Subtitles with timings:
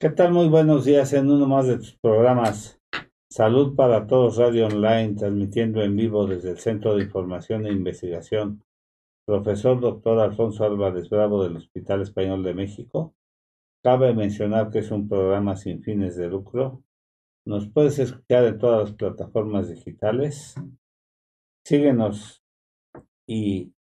[0.00, 0.32] ¿Qué tal?
[0.32, 2.80] Muy buenos días en uno más de tus programas.
[3.28, 8.62] Salud para Todos Radio Online, transmitiendo en vivo desde el Centro de Información e Investigación.
[9.26, 10.20] Profesor Dr.
[10.20, 13.16] Alfonso Álvarez Bravo del Hospital Español de México.
[13.82, 16.84] Cabe mencionar que es un programa sin fines de lucro.
[17.44, 20.54] Nos puedes escuchar en todas las plataformas digitales.
[21.64, 22.44] Síguenos
[23.26, 23.72] y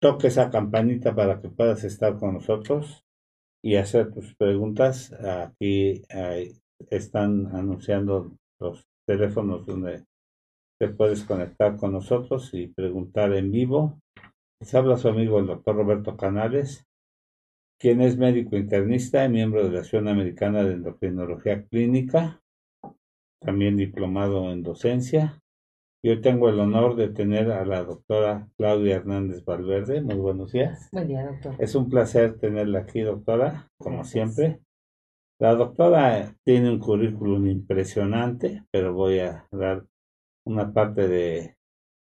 [0.00, 3.04] toque esa campanita para que puedas estar con nosotros
[3.62, 5.12] y hacer tus preguntas.
[5.12, 6.02] Aquí
[6.88, 10.04] están anunciando los teléfonos donde
[10.78, 14.00] te puedes conectar con nosotros y preguntar en vivo.
[14.60, 16.86] Les habla su amigo el doctor Roberto Canales,
[17.78, 22.40] quien es médico internista y miembro de la Asociación Americana de Endocrinología Clínica,
[23.40, 25.40] también diplomado en docencia.
[26.02, 30.00] Yo tengo el honor de tener a la doctora Claudia Hernández Valverde.
[30.00, 30.88] Muy buenos días.
[30.92, 31.56] Buen día, doctor.
[31.58, 34.60] Es un placer tenerla aquí, doctora, como siempre.
[35.38, 39.84] La doctora tiene un currículum impresionante, pero voy a dar
[40.46, 41.56] una parte de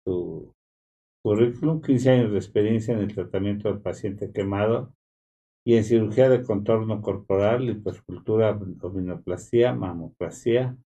[0.04, 0.54] su
[1.24, 1.82] currículum.
[1.82, 4.94] 15 años de experiencia en el tratamiento del paciente quemado
[5.66, 10.78] y en cirugía de contorno corporal, liposcultura, abdominoplastia, mamoplastia,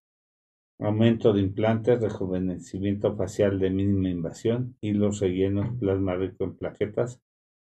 [0.80, 7.20] aumento de implantes, rejuvenecimiento facial de mínima invasión, hilos rellenos, plasma rico en plaquetas,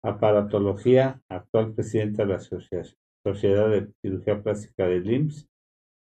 [0.03, 5.49] aparatología, actual presidenta de la Sociedad de Cirugía Plástica de IMSS,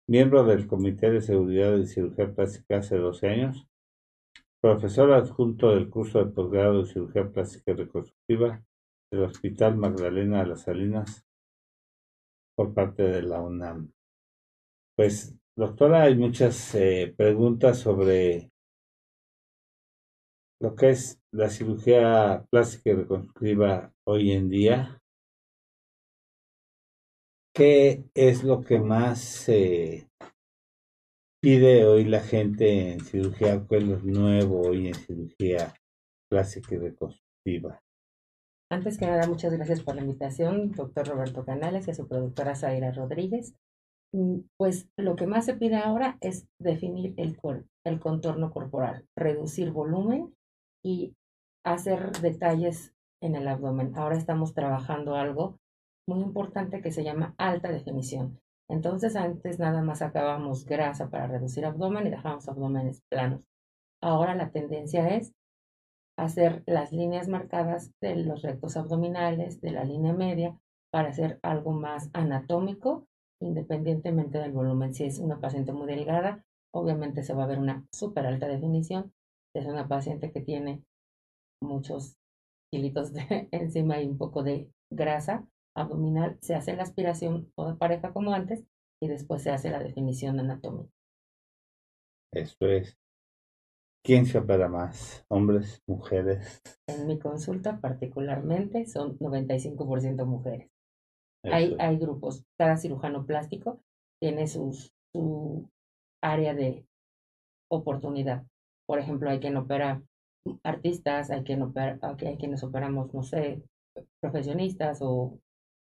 [0.08, 3.68] miembro del Comité de Seguridad de Cirugía Plástica hace 12 años,
[4.62, 8.64] profesor adjunto del curso de posgrado de Cirugía Plástica y Reconstructiva
[9.12, 11.26] del Hospital Magdalena de las Salinas
[12.56, 13.92] por parte de la UNAM.
[14.96, 18.50] Pues Doctora, hay muchas eh, preguntas sobre
[20.60, 25.00] lo que es la cirugía plástica y reconstructiva hoy en día.
[27.54, 30.10] ¿Qué es lo que más se
[31.40, 33.64] pide hoy la gente en cirugía?
[33.70, 35.76] ¿Qué es lo nuevo hoy en cirugía
[36.28, 37.80] plástica y reconstructiva?
[38.72, 42.56] Antes que nada, muchas gracias por la invitación, doctor Roberto Canales y a su productora
[42.56, 43.54] Zaira Rodríguez.
[44.14, 47.38] Mm, pues lo que más se pide ahora es definir el,
[47.86, 50.36] el contorno corporal, reducir volumen
[50.84, 51.16] y
[51.64, 53.96] hacer detalles en el abdomen.
[53.96, 55.60] Ahora estamos trabajando algo
[56.08, 58.40] muy importante que se llama alta definición.
[58.70, 63.42] Entonces antes nada más sacábamos grasa para reducir abdomen y dejábamos abdómenes planos.
[64.02, 65.34] Ahora la tendencia es
[66.18, 70.58] hacer las líneas marcadas de los rectos abdominales, de la línea media,
[70.92, 73.08] para hacer algo más anatómico
[73.42, 74.94] independientemente del volumen.
[74.94, 76.44] Si es una paciente muy delgada,
[76.74, 79.14] obviamente se va a ver una súper alta definición.
[79.54, 80.84] Si es una paciente que tiene
[81.62, 82.18] muchos
[82.72, 88.14] kilitos de encima y un poco de grasa abdominal, se hace la aspiración toda pareja
[88.14, 88.64] como antes
[89.02, 90.92] y después se hace la definición anatómica.
[92.34, 92.98] Eso es.
[94.04, 95.24] ¿Quién se opera más?
[95.28, 96.62] ¿Hombres, mujeres?
[96.88, 100.71] En mi consulta particularmente son 95% mujeres.
[101.44, 103.82] Hay, hay grupos, cada cirujano plástico
[104.20, 105.68] tiene sus, su
[106.22, 106.86] área de
[107.70, 108.46] oportunidad.
[108.88, 110.02] Por ejemplo, hay quien opera
[110.64, 113.64] artistas, hay quien opera, hay quienes operamos, no sé,
[114.22, 115.40] profesionistas o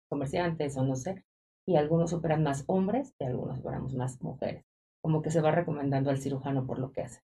[0.10, 1.24] comerciantes o no sé,
[1.68, 4.66] y algunos operan más hombres y algunos operamos más mujeres.
[5.02, 7.22] Como que se va recomendando al cirujano por lo que hace.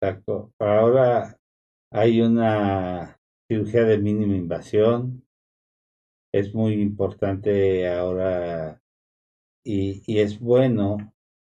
[0.00, 0.52] Exacto.
[0.60, 1.36] Ahora
[1.92, 3.18] hay una
[3.48, 5.25] cirugía de mínima invasión,
[6.38, 8.82] es muy importante ahora
[9.64, 11.14] y, y es bueno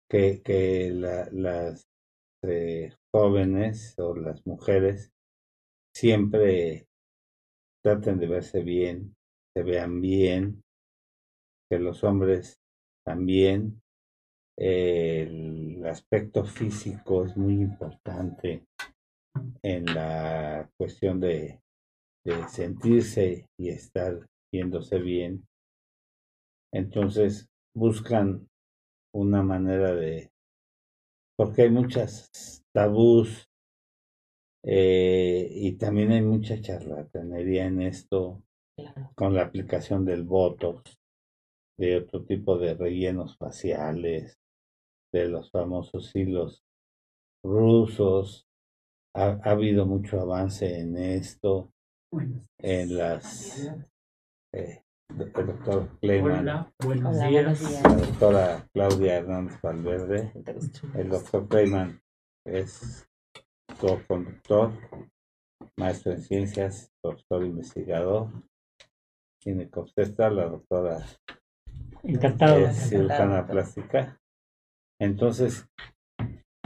[0.08, 1.86] que, que las
[2.42, 5.12] eh, jóvenes o las mujeres
[5.94, 6.86] siempre
[7.84, 9.14] traten de verse bien,
[9.54, 10.62] se vean bien,
[11.70, 12.58] que los hombres
[13.04, 13.82] también.
[14.58, 18.66] el aspecto físico es muy importante
[19.62, 21.60] en la cuestión de,
[22.24, 25.46] de sentirse y estar viéndose bien.
[26.72, 28.48] Entonces buscan
[29.12, 30.30] una manera de,
[31.36, 33.48] porque hay muchas tabús
[34.62, 38.42] eh, y también hay mucha charlatanería en esto
[39.14, 40.98] con la aplicación del Botox,
[41.78, 44.38] de otro tipo de rellenos faciales,
[45.12, 46.62] de los famosos hilos
[47.42, 48.46] rusos.
[49.14, 51.72] Ha, ha habido mucho avance en esto,
[52.58, 53.72] en las
[54.52, 57.82] eh, el doctor Clayman, buenos días.
[57.82, 60.32] la doctora Claudia Hernández Valverde.
[60.94, 62.00] El doctor Clayman
[62.46, 63.08] es
[63.80, 64.72] co-conductor,
[65.76, 68.28] maestro en ciencias, doctor investigador.
[69.42, 71.04] ginecobstetra, la doctora
[72.02, 72.58] Encantado.
[72.66, 74.20] es cirujana plástica.
[75.00, 75.66] Entonces,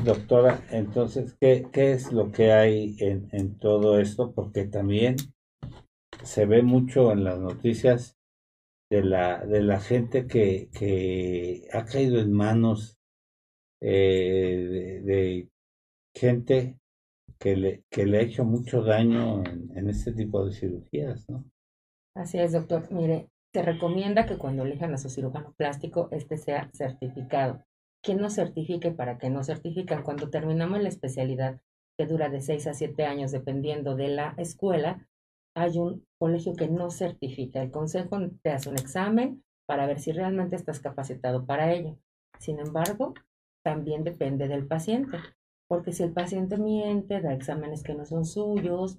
[0.02, 4.32] doctora, entonces, ¿qué, qué es lo que hay en, en todo esto?
[4.32, 5.16] Porque también
[6.24, 8.16] se ve mucho en las noticias
[8.90, 12.98] de la, de la gente que, que ha caído en manos
[13.80, 15.48] eh, de,
[16.14, 16.78] gente
[17.38, 21.44] que le, que le ha hecho mucho daño en, este tipo de cirugías, ¿no?
[22.16, 22.90] Así es, doctor.
[22.92, 27.64] Mire, se recomienda que cuando elijan a su cirujano plástico, este sea certificado.
[28.02, 30.02] ¿Quién no certifique para qué no certifican?
[30.02, 31.60] Cuando terminamos la especialidad,
[31.98, 35.08] que dura de 6 a 7 años dependiendo de la escuela,
[35.54, 37.62] hay un colegio que no certifica.
[37.62, 41.96] El consejo te hace un examen para ver si realmente estás capacitado para ello.
[42.38, 43.14] Sin embargo,
[43.64, 45.18] también depende del paciente,
[45.68, 48.98] porque si el paciente miente, da exámenes que no son suyos,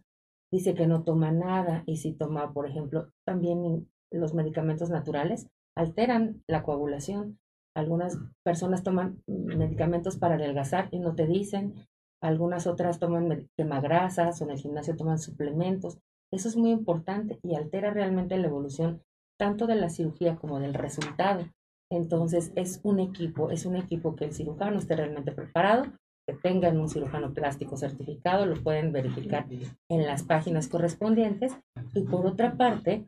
[0.51, 6.43] dice que no toma nada y si toma, por ejemplo, también los medicamentos naturales alteran
[6.47, 7.39] la coagulación.
[7.75, 11.75] Algunas personas toman medicamentos para adelgazar y no te dicen.
[12.21, 15.99] Algunas otras toman quemagrasas o en el gimnasio toman suplementos.
[16.31, 19.01] Eso es muy importante y altera realmente la evolución
[19.37, 21.45] tanto de la cirugía como del resultado.
[21.91, 25.85] Entonces es un equipo, es un equipo que el cirujano esté realmente preparado,
[26.27, 29.45] que tengan un cirujano plástico certificado, lo pueden verificar
[29.89, 31.53] en las páginas correspondientes
[31.93, 33.07] y por otra parte,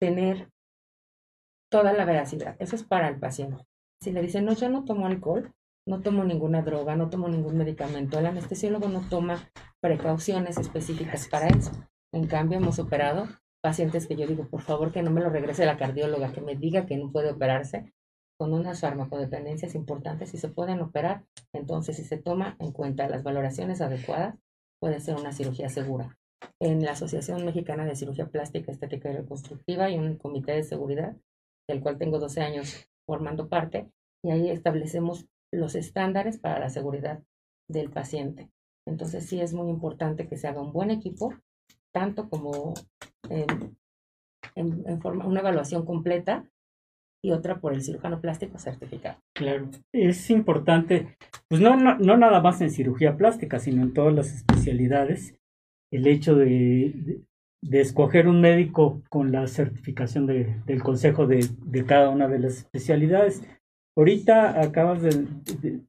[0.00, 0.48] tener
[1.70, 2.56] toda la veracidad.
[2.58, 3.64] Eso es para el paciente.
[4.00, 5.52] Si le dicen, no, yo no tomo alcohol,
[5.86, 11.48] no tomo ninguna droga, no tomo ningún medicamento, el anestesiólogo no toma precauciones específicas para
[11.48, 11.70] eso.
[12.16, 13.28] En cambio, hemos operado
[13.62, 16.56] pacientes que yo digo, por favor, que no me lo regrese la cardióloga, que me
[16.56, 17.92] diga que no puede operarse
[18.38, 21.26] con unas farmacodependencias importantes y se pueden operar.
[21.52, 24.34] Entonces, si se toma en cuenta las valoraciones adecuadas,
[24.80, 26.18] puede ser una cirugía segura.
[26.58, 31.14] En la Asociación Mexicana de Cirugía Plástica, Estética y Reconstructiva hay un comité de seguridad,
[31.68, 33.90] del cual tengo 12 años formando parte,
[34.24, 37.22] y ahí establecemos los estándares para la seguridad
[37.68, 38.48] del paciente.
[38.88, 41.34] Entonces, sí es muy importante que se haga un buen equipo
[41.96, 42.74] tanto como
[43.30, 43.74] en,
[44.54, 46.44] en, forma, una evaluación completa
[47.24, 49.18] y otra por el cirujano plástico certificado.
[49.34, 51.16] Claro, es importante,
[51.48, 55.38] pues no, no, no, nada más en cirugía plástica, sino en todas las especialidades,
[55.90, 57.22] el hecho de,
[57.62, 61.48] de, escoger un médico con la certificación de, del consejo de,
[61.86, 63.42] cada una de las especialidades.
[63.96, 65.80] Ahorita acabas de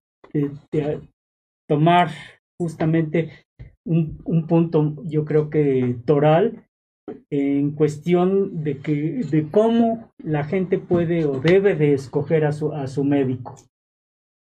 [1.68, 2.12] tomar
[2.60, 3.46] justamente
[3.86, 6.68] un, un punto, yo creo que toral,
[7.30, 12.74] en cuestión de que de cómo la gente puede o debe de escoger a su
[12.74, 13.56] a su médico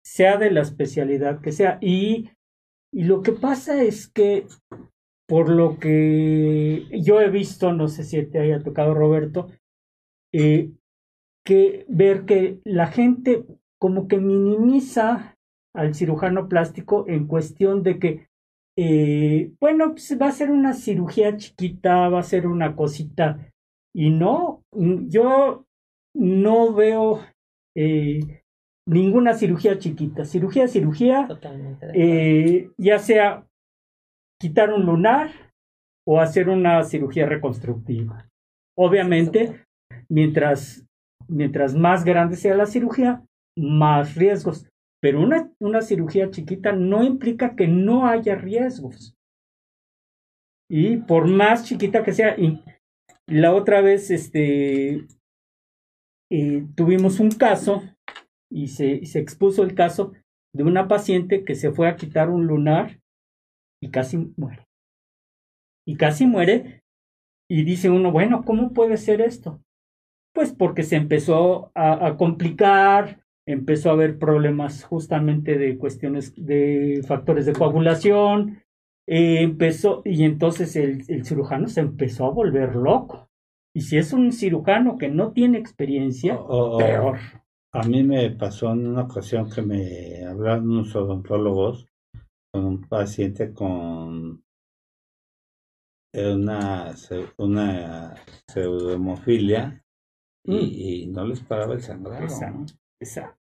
[0.05, 1.79] sea de la especialidad que sea.
[1.81, 2.31] Y
[2.93, 4.47] y lo que pasa es que
[5.29, 9.49] por lo que yo he visto no sé si te haya tocado Roberto
[10.33, 10.73] eh,
[11.45, 13.45] que ver que la gente
[13.79, 15.39] como que minimiza
[15.75, 18.31] al cirujano plástico en cuestión de que
[18.83, 23.53] eh, bueno, pues va a ser una cirugía chiquita, va a ser una cosita.
[23.95, 25.67] Y no, mm, yo
[26.15, 27.21] no veo
[27.77, 28.43] eh,
[28.87, 30.25] ninguna cirugía chiquita.
[30.25, 31.29] Cirugía, cirugía,
[31.93, 33.47] eh, ya sea
[34.41, 35.31] quitar un lunar
[36.07, 38.29] o hacer una cirugía reconstructiva.
[38.79, 39.67] Obviamente,
[40.09, 40.87] mientras,
[41.29, 43.23] mientras más grande sea la cirugía,
[43.59, 44.70] más riesgos.
[45.01, 49.17] Pero una, una cirugía chiquita no implica que no haya riesgos.
[50.71, 52.63] Y por más chiquita que sea, y
[53.27, 55.07] la otra vez este,
[56.31, 57.83] eh, tuvimos un caso
[58.51, 60.13] y se, se expuso el caso
[60.55, 63.01] de una paciente que se fue a quitar un lunar
[63.83, 64.67] y casi muere.
[65.87, 66.83] Y casi muere.
[67.49, 69.61] Y dice uno, bueno, ¿cómo puede ser esto?
[70.33, 77.03] Pues porque se empezó a, a complicar, empezó a haber problemas justamente de cuestiones de
[77.07, 78.63] factores de coagulación,
[79.09, 83.29] eh, empezó, y entonces el, el, cirujano se empezó a volver loco.
[83.75, 87.19] Y si es un cirujano que no tiene experiencia, oh, oh, peor.
[87.73, 91.87] A mí me pasó en una ocasión que me hablaron unos odontólogos
[92.53, 94.43] con un paciente con
[96.13, 96.95] una,
[97.39, 98.15] una
[98.49, 99.85] pseudohemofilia
[100.45, 100.53] mm.
[100.53, 102.27] y, y, no les paraba el sangrado.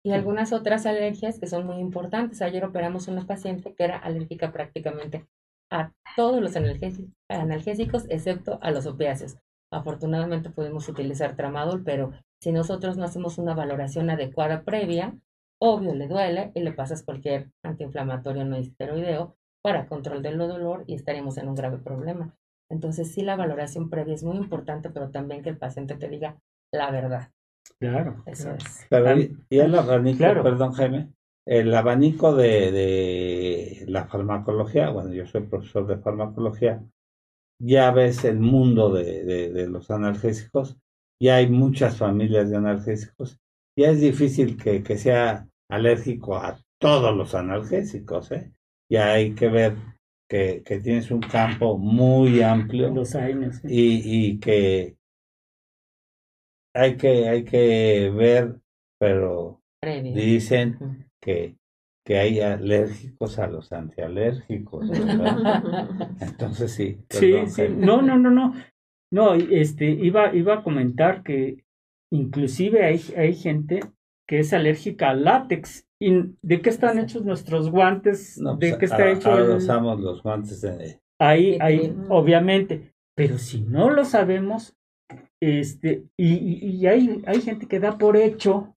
[0.03, 2.41] Y algunas otras alergias que son muy importantes.
[2.41, 5.27] Ayer operamos una paciente que era alérgica prácticamente
[5.71, 9.37] a todos los analgésicos, excepto a los opiáceos.
[9.71, 12.13] Afortunadamente podemos utilizar tramadol, pero
[12.43, 15.15] si nosotros no hacemos una valoración adecuada previa,
[15.61, 20.95] obvio le duele y le pasas cualquier antiinflamatorio no esteroideo para control del dolor y
[20.95, 22.35] estaremos en un grave problema.
[22.71, 26.41] Entonces sí la valoración previa es muy importante, pero también que el paciente te diga
[26.73, 27.31] la verdad.
[27.79, 28.23] Claro.
[28.27, 28.59] Eso claro.
[28.59, 28.87] es.
[28.89, 30.43] Pero y, y el abanico, Claro.
[30.43, 31.13] perdón Jaime,
[31.47, 36.83] el abanico de, de la farmacología, bueno, yo soy profesor de farmacología,
[37.61, 40.77] ya ves el mundo de, de, de los analgésicos,
[41.21, 43.39] ya hay muchas familias de analgésicos,
[43.77, 48.53] ya es difícil que, que sea alérgico a todos los analgésicos, ¿eh?
[48.91, 49.77] Ya hay que ver
[50.29, 53.57] que, que tienes un campo muy amplio Los años.
[53.63, 53.69] sí.
[53.71, 54.97] y, y que
[56.75, 58.57] hay que hay que ver,
[58.99, 60.15] pero Previa.
[60.15, 61.57] dicen que,
[62.07, 64.89] que hay alérgicos a los antialérgicos.
[64.89, 66.11] ¿verdad?
[66.21, 66.99] Entonces sí.
[67.11, 67.63] Sí, perdón, sí.
[67.77, 68.55] No, no, no, no.
[69.13, 71.65] No, este, iba, iba a comentar que
[72.13, 73.81] inclusive hay, hay gente
[74.29, 75.85] que es alérgica al látex.
[76.03, 76.13] ¿Y
[76.43, 78.39] de qué están hechos nuestros guantes?
[78.39, 81.95] No, ¿De pues, qué está ahora- hecho ahora el- usamos los guantes de Ahí, ahí,
[82.09, 82.93] obviamente.
[83.15, 84.75] Pero si no lo sabemos,
[85.41, 86.35] este, y,
[86.69, 88.77] y- hay, hay gente que da por hecho,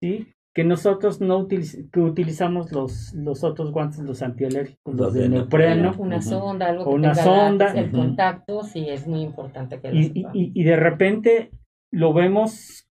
[0.00, 0.28] ¿sí?
[0.54, 5.28] Que nosotros no utiliz- que utilizamos los, los otros guantes, los antialérgicos, los, Los de
[5.30, 5.94] neopreno.
[5.98, 7.72] Una sonda, algo O que una tenga sonda.
[7.72, 11.50] el contacto, sí es muy importante que lo Y, y- y de repente
[11.90, 12.86] lo vemos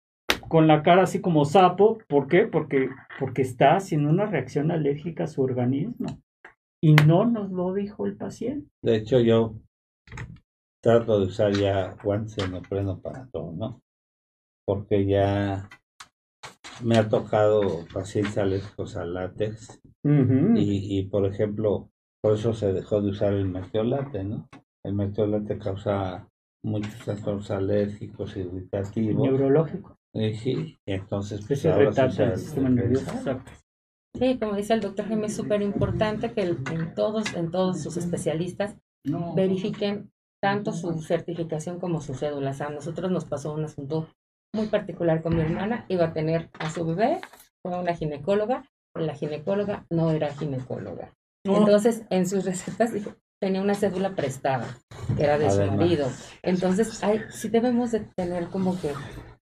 [0.47, 1.99] con la cara así como sapo.
[2.07, 2.47] ¿Por qué?
[2.47, 2.89] Porque,
[3.19, 6.07] porque está haciendo una reacción alérgica a su organismo.
[6.83, 8.67] Y no nos lo dijo el paciente.
[8.81, 9.53] De hecho, yo
[10.81, 13.81] trato de usar ya guantes de neopreno para todo, ¿no?
[14.65, 15.69] Porque ya
[16.83, 19.79] me ha tocado pacientes alérgicos al látex
[20.57, 21.89] y, y, por ejemplo,
[22.21, 24.49] por eso se dejó de usar el mertiolate, ¿no?
[24.83, 26.27] El mertiolate causa
[26.63, 29.23] muchos trastornos alérgicos, irritativos.
[29.23, 29.97] Neurológico.
[30.13, 33.11] Y sí, y entonces pues se retarda usa el sistema nervioso.
[33.11, 33.51] Exacto.
[34.17, 37.81] Sí, como dice el doctor Jaime, es súper importante que el- en todos, en todos
[37.81, 38.75] sus especialistas
[39.35, 40.11] verifiquen
[40.41, 42.61] tanto su certificación como sus cédulas.
[42.61, 44.07] A nosotros nos pasó un asunto
[44.53, 45.85] muy particular con mi hermana.
[45.87, 47.21] Iba a tener a su bebé,
[47.61, 51.13] fue una ginecóloga, pero la ginecóloga no era ginecóloga.
[51.43, 54.77] Entonces, en sus recetas dijo, tenía una cédula prestada,
[55.15, 56.07] que era de su marido.
[56.43, 58.93] Entonces, hay, sí debemos de tener como que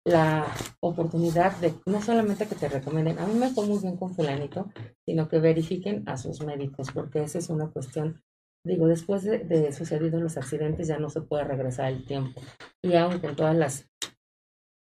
[0.06, 0.48] la
[0.82, 4.70] oportunidad de no solamente que te recomienden, a mí me fue muy bien con fulanito,
[5.06, 8.22] sino que verifiquen a sus médicos, porque esa es una cuestión,
[8.66, 12.42] digo, después de, de sucedidos los accidentes ya no se puede regresar el tiempo.
[12.82, 13.90] Y aún con todas las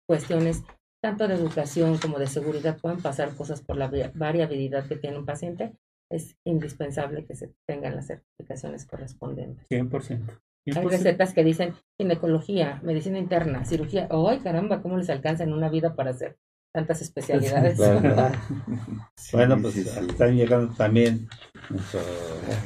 [0.08, 0.62] cuestiones,
[1.02, 5.26] tanto de educación como de seguridad, pueden pasar cosas por la variabilidad que tiene un
[5.26, 5.76] paciente,
[6.10, 9.66] es indispensable que se tengan las certificaciones correspondientes.
[9.68, 10.40] 100%.
[10.66, 10.90] Hay 100%.
[10.90, 14.08] recetas que dicen ginecología, medicina interna, cirugía.
[14.10, 14.82] ¡Ay, caramba!
[14.82, 16.38] ¿Cómo les alcanza en una vida para hacer
[16.76, 17.78] tantas especialidades?
[19.32, 19.98] Bueno, pues sí, sí.
[20.08, 21.26] están llegando también
[21.70, 22.04] nuestros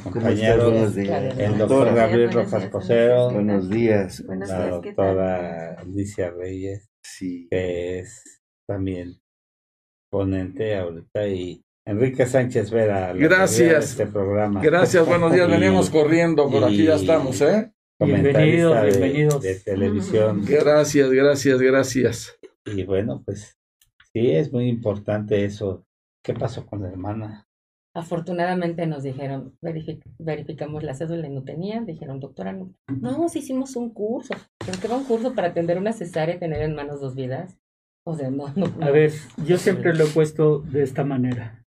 [0.03, 4.23] ¿Cómo compañeros, el doctor Gabriel Rojas Cosero, Buenos días.
[4.27, 7.47] Buenos la doctora Alicia Reyes, Sí.
[7.51, 9.21] que es también
[10.13, 13.91] ponente ahorita, y Enrique Sánchez Vera, Gracias.
[13.93, 14.61] este programa.
[14.61, 15.49] Gracias, buenos días.
[15.49, 17.73] Y Veníamos corriendo, por aquí ya estamos, ¿eh?
[18.03, 19.43] Bienvenidos, de- bienvenidos.
[19.43, 20.45] de televisión.
[20.45, 22.39] Gracias, gracias, gracias.
[22.67, 23.57] Y bueno, pues
[24.15, 25.85] sí, es muy importante eso.
[26.23, 27.47] ¿Qué pasó con la hermana?
[27.95, 31.87] Afortunadamente nos dijeron, verific- verificamos la cédula y no tenían.
[31.87, 34.35] Dijeron, doctora, no, no, sí hicimos un curso.
[34.59, 37.59] ¿Pero qué va un curso para atender una cesárea y tener en manos dos vidas?
[38.05, 38.67] O sea, no, no.
[38.67, 38.93] A no.
[38.93, 39.13] ver,
[39.45, 41.65] yo siempre lo he puesto de esta manera.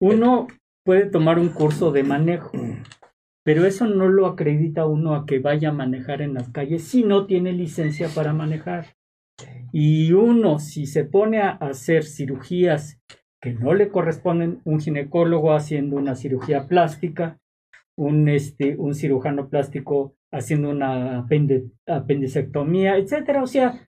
[0.00, 0.48] Uno
[0.84, 2.52] puede tomar un curso de manejo,
[3.44, 7.02] pero eso no lo acredita uno a que vaya a manejar en las calles si
[7.04, 8.94] no tiene licencia para manejar.
[9.72, 13.00] Y uno, si se pone a hacer cirugías
[13.40, 17.38] que no le corresponden, un ginecólogo haciendo una cirugía plástica,
[17.96, 23.42] un, este, un cirujano plástico haciendo una apende- apendicectomía, etcétera.
[23.42, 23.86] O sea,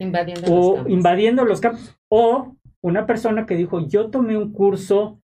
[0.00, 0.92] Invadiendo los campos.
[0.92, 5.20] invadiendo los campos, o una persona que dijo, yo tomé un curso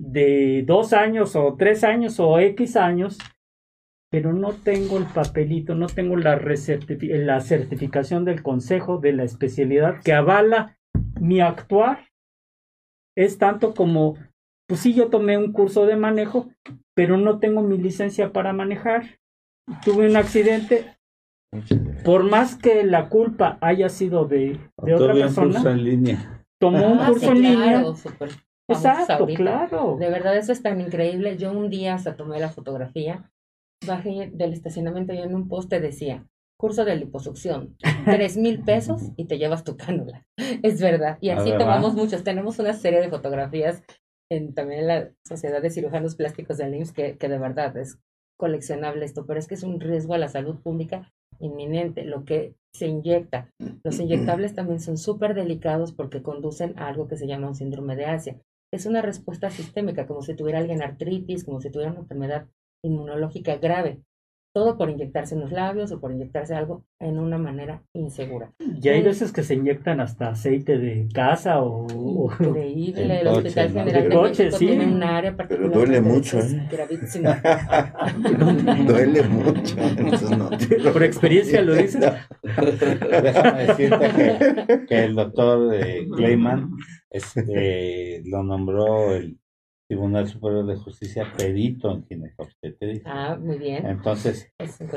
[0.00, 3.18] de dos años o tres años o X años,
[4.10, 9.24] pero no tengo el papelito, no tengo la, recertifi- la certificación del consejo de la
[9.24, 10.78] especialidad que avala
[11.20, 12.06] mi actuar.
[13.16, 14.16] Es tanto como,
[14.66, 16.48] pues sí, yo tomé un curso de manejo,
[16.94, 19.18] pero no tengo mi licencia para manejar.
[19.84, 20.96] Tuve un accidente,
[22.04, 26.44] por más que la culpa haya sido de, de otra un curso persona, en línea.
[26.58, 27.82] tomó un Ah, curso sí, en línea.
[27.82, 27.94] claro,
[28.70, 29.36] Exacto, ahorita.
[29.42, 29.96] claro.
[29.98, 31.36] De verdad, eso es tan increíble.
[31.36, 33.30] Yo un día hasta tomé la fotografía,
[33.86, 36.26] bajé del estacionamiento y en un poste decía,
[36.58, 40.26] curso de liposucción, tres mil pesos y te llevas tu cánula.
[40.62, 41.18] Es verdad.
[41.20, 41.66] Y así ¿verdad?
[41.66, 42.24] tomamos muchos.
[42.24, 43.82] Tenemos una serie de fotografías
[44.30, 47.98] en, también en la Sociedad de Cirujanos Plásticos del IMSS que, que de verdad es
[48.38, 52.54] coleccionable esto, pero es que es un riesgo a la salud pública inminente, lo que
[52.72, 53.50] se inyecta.
[53.84, 57.96] Los inyectables también son súper delicados porque conducen a algo que se llama un síndrome
[57.96, 58.40] de Asia.
[58.72, 62.48] Es una respuesta sistémica, como si tuviera alguien artritis, como si tuviera una enfermedad
[62.82, 64.00] inmunológica grave
[64.58, 68.52] todo por inyectarse en los labios o por inyectarse algo en una manera insegura.
[68.58, 72.26] Y hay veces que se inyectan hasta aceite de casa o...
[72.40, 73.68] Increíble, En el coche, Hospital.
[73.68, 74.66] General De de, coche, México sí.
[74.66, 75.70] tiene un área particular.
[75.70, 76.68] duele donde mucho, ¿eh?
[76.70, 77.30] gravísimo.
[78.86, 79.76] Duele mucho.
[79.78, 80.50] Entonces, no.
[80.92, 82.00] Por experiencia lo dices.
[82.42, 86.70] Déjame decirte que, que el doctor eh, Clayman
[87.10, 89.38] este, lo nombró el
[89.88, 93.02] Tribunal Superior de Justicia perito en ginecobstetricia.
[93.06, 93.86] Ah, muy bien.
[93.86, 94.52] Entonces,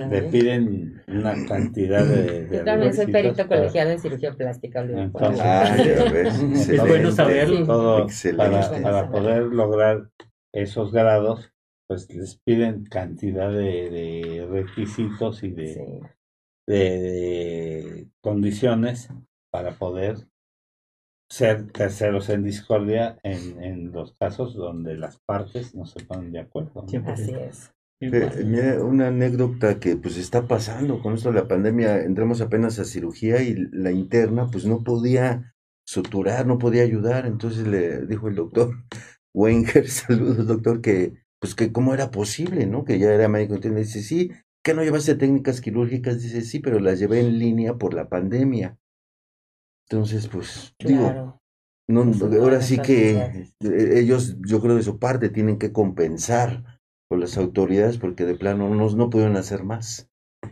[0.10, 4.82] le piden una cantidad de, de Yo también soy perito para- colegiado en cirugía plástica.
[4.82, 6.06] Entonces- Ah, ejemplo.
[6.06, 6.42] ya ves.
[6.70, 7.66] Es bueno saberlo.
[7.66, 8.38] todo Excelente.
[8.44, 10.10] para, para poder lograr
[10.54, 11.54] esos grados,
[11.88, 15.82] pues les piden cantidad de, de requisitos y de, Sí.
[16.68, 19.08] de- de condiciones
[19.54, 20.16] para poder
[21.32, 26.42] ser terceros en discordia en, en los casos donde las partes no se ponen de
[26.42, 26.82] acuerdo.
[26.82, 26.90] ¿no?
[26.90, 27.14] Siempre.
[27.14, 27.72] Así es.
[28.02, 32.80] Eh, mira, una anécdota que pues está pasando con esto de la pandemia, entramos apenas
[32.80, 35.54] a cirugía y la interna pues no podía
[35.86, 38.84] suturar, no podía ayudar, entonces le dijo el doctor
[39.34, 42.84] Wenger, saludos doctor, que pues que cómo era posible, ¿no?
[42.84, 44.32] Que ya era médico, entonces dice, sí,
[44.64, 48.78] que no llevaste técnicas quirúrgicas, dice, sí, pero las llevé en línea por la pandemia.
[49.92, 51.42] Entonces, pues, digo, Claro.
[51.90, 53.18] no, Eso no ahora sí que
[53.62, 56.80] eh, ellos, yo creo de su parte, tienen que compensar
[57.10, 60.10] con las autoridades porque de plano no, no pudieron hacer más,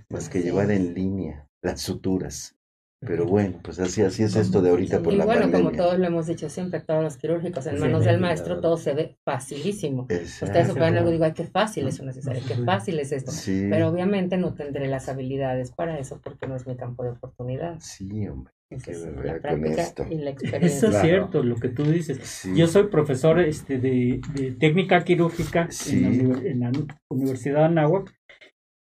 [0.09, 2.55] más que llevar en línea las suturas.
[3.01, 5.69] Pero bueno, pues así, así es esto de ahorita por y la bueno, pandemia.
[5.71, 8.21] como todos lo hemos dicho siempre, todos los quirúrgicos en Sí, manos sí, del sí,
[8.21, 8.61] maestro, claro.
[8.61, 10.05] todo se ve facilísimo.
[10.09, 10.45] Exacto.
[10.47, 13.31] Ustedes operan algo, digo, ay, qué fácil es necesario, qué fácil es esto.
[13.31, 17.11] Sí, Pero obviamente no tendré las habilidades para eso porque no es mi campo de
[17.11, 17.79] oportunidad.
[17.79, 18.53] sí, hombre.
[18.71, 20.05] Entonces, qué la práctica esto.
[20.09, 20.67] y la Eso experiencia.
[20.69, 21.07] es Claro.
[21.07, 22.19] cierto, lo que tú dices.
[22.23, 22.51] Sí.
[22.55, 25.97] Yo soy profesor este, de, de técnica quirúrgica Sí.
[25.97, 26.71] en, la, uni- en la
[27.11, 28.13] Universidad de Anáhuac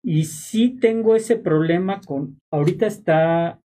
[0.05, 3.61] y sí tengo ese problema con, ahorita está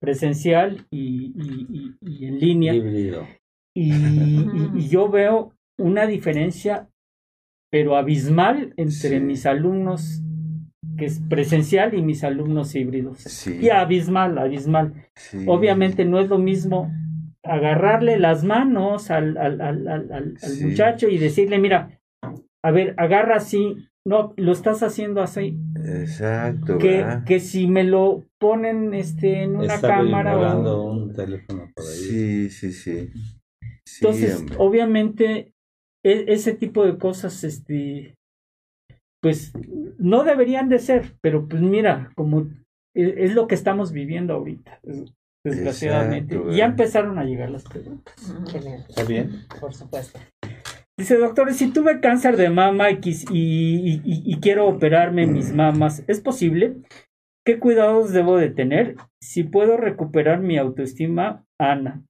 [0.00, 3.26] presencial y, y- y- y en línea Híbrido.
[3.74, 6.88] y, y- y yo veo una diferencia
[7.72, 9.20] pero abismal entre Sí.
[9.20, 10.20] mis alumnos
[10.96, 13.18] que es presencial y mis alumnos híbridos.
[13.18, 14.94] Sí, Y abismal, abismal.
[15.14, 15.44] sí.
[15.48, 16.92] Obviamente no es lo mismo
[17.42, 20.64] agarrarle las manos al, al, al, al, al- al Sí.
[20.64, 22.00] muchacho y decirle, mira,
[22.62, 23.76] a ver, agarra así,
[24.06, 29.74] no, lo estás haciendo así, Exacto, que, que si me lo ponen este, en una
[29.74, 30.90] Está cámara o...
[30.92, 31.98] un teléfono por ahí.
[31.98, 33.10] Sí, sí, sí.
[33.86, 34.56] Sí, Entonces, hombre.
[34.58, 35.52] obviamente,
[36.02, 38.14] e- ese tipo de cosas, este,
[39.24, 39.52] pues,
[39.98, 42.42] no deberían de ser, pero pues mira, como
[42.94, 46.34] e- es, lo que estamos viviendo ahorita, es- desgraciadamente.
[46.34, 46.70] Exacto, ya ¿verdad?
[46.70, 48.14] empezaron a llegar las preguntas.
[48.52, 49.30] Genial, ¿Está bien?
[49.58, 50.18] por supuesto.
[50.98, 55.54] Dice, doctor, si tuve cáncer de mama y, y, y- y- y quiero operarme mis
[55.54, 56.76] mamas, ¿es posible?
[57.46, 58.96] ¿Qué cuidados debo de tener?
[59.22, 62.02] Si puedo recuperar mi autoestima, Ana.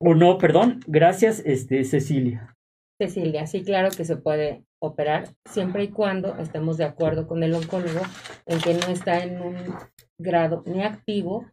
[0.00, 2.54] O no, perdón, gracias, este, Cecilia.
[3.00, 7.54] Cecilia, sí, claro que se puede operar siempre y cuando estemos de acuerdo con el
[7.54, 8.00] oncólogo
[8.46, 9.56] en que no está en un
[10.18, 11.46] grado ni activo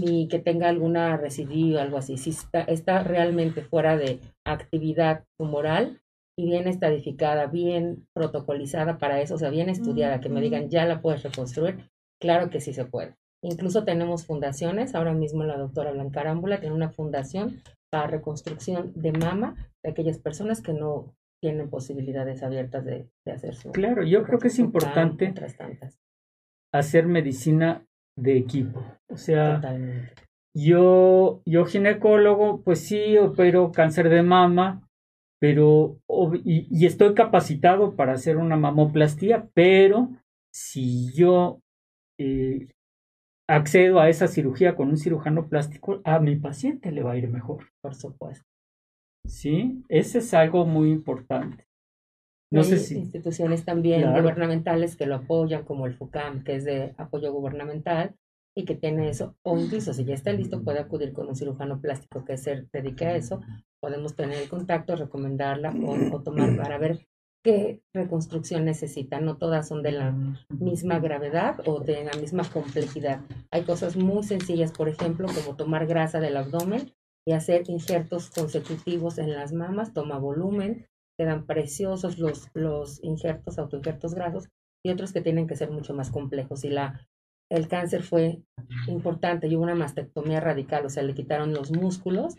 [0.00, 2.16] ni que tenga alguna residuo o algo así.
[2.16, 6.00] Si está, está realmente fuera de actividad tumoral
[6.36, 10.84] y bien estadificada, bien protocolizada para eso, o sea, bien estudiada, que me digan ya
[10.84, 11.88] la puedes reconstruir,
[12.20, 13.14] claro que sí se puede.
[13.42, 17.62] Incluso tenemos fundaciones, ahora mismo la doctora Blanca Arámbula tiene una fundación
[17.94, 19.54] para reconstrucción de mama
[19.84, 24.40] de aquellas personas que no tienen posibilidades abiertas de, de hacer su Claro, yo creo
[24.40, 26.00] que es importante tantas.
[26.72, 27.86] hacer medicina
[28.18, 28.82] de equipo.
[29.08, 30.12] O sea, Totalmente.
[30.56, 34.88] yo, yo ginecólogo, pues sí, opero cáncer de mama,
[35.40, 35.98] pero,
[36.44, 40.08] y estoy capacitado para hacer una mamoplastía, pero
[40.52, 41.60] si yo
[42.18, 42.68] eh,
[43.48, 47.28] accedo a esa cirugía con un cirujano plástico, a mi paciente le va a ir
[47.28, 47.68] mejor.
[47.82, 48.44] Por supuesto.
[49.26, 49.82] ¿Sí?
[49.88, 51.66] Ese es algo muy importante.
[52.52, 52.96] No Hay sé si...
[52.96, 54.22] instituciones también Claro.
[54.22, 58.14] gubernamentales que lo apoyan, como el FUCAM, que es de apoyo gubernamental
[58.56, 61.80] y que tiene eso, o incluso si ya está listo, puede acudir con un cirujano
[61.80, 63.40] plástico que se dedique a eso.
[63.80, 67.06] Podemos tener el contacto, recomendarla o, o tomar para ver
[67.44, 69.20] qué reconstrucción necesita.
[69.20, 70.16] No todas son de la
[70.48, 73.20] misma gravedad o de la misma complejidad.
[73.52, 76.92] Hay cosas muy sencillas, por ejemplo, como tomar grasa del abdomen
[77.26, 80.86] y hacer injertos consecutivos en las mamas, toma volumen,
[81.18, 84.48] quedan preciosos los, los injertos, autoinjertos grasos,
[84.84, 86.60] y otros que tienen que ser mucho más complejos.
[86.60, 87.06] Si la,
[87.50, 88.42] el cáncer fue
[88.88, 92.36] importante y hubo una mastectomía radical, o sea, le quitaron los músculos,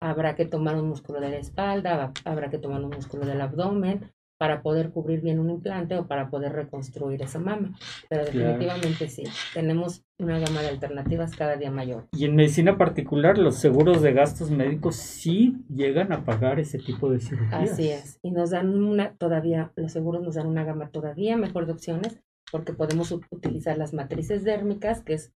[0.00, 4.12] habrá que tomar un músculo de la espalda, habrá que tomar un músculo del abdomen
[4.38, 7.76] para poder cubrir bien un implante o para poder reconstruir esa mama.
[8.08, 12.06] Pero definitivamente sí, tenemos una gama de alternativas cada día mayor.
[12.12, 17.10] Y en medicina particular, los seguros de gastos médicos sí llegan a pagar ese tipo
[17.10, 17.72] de cirugías.
[17.72, 21.66] Así es, y nos dan una todavía, los seguros nos dan una gama todavía mejor
[21.66, 22.20] de opciones
[22.50, 25.32] porque podemos utilizar las matrices dérmicas, que es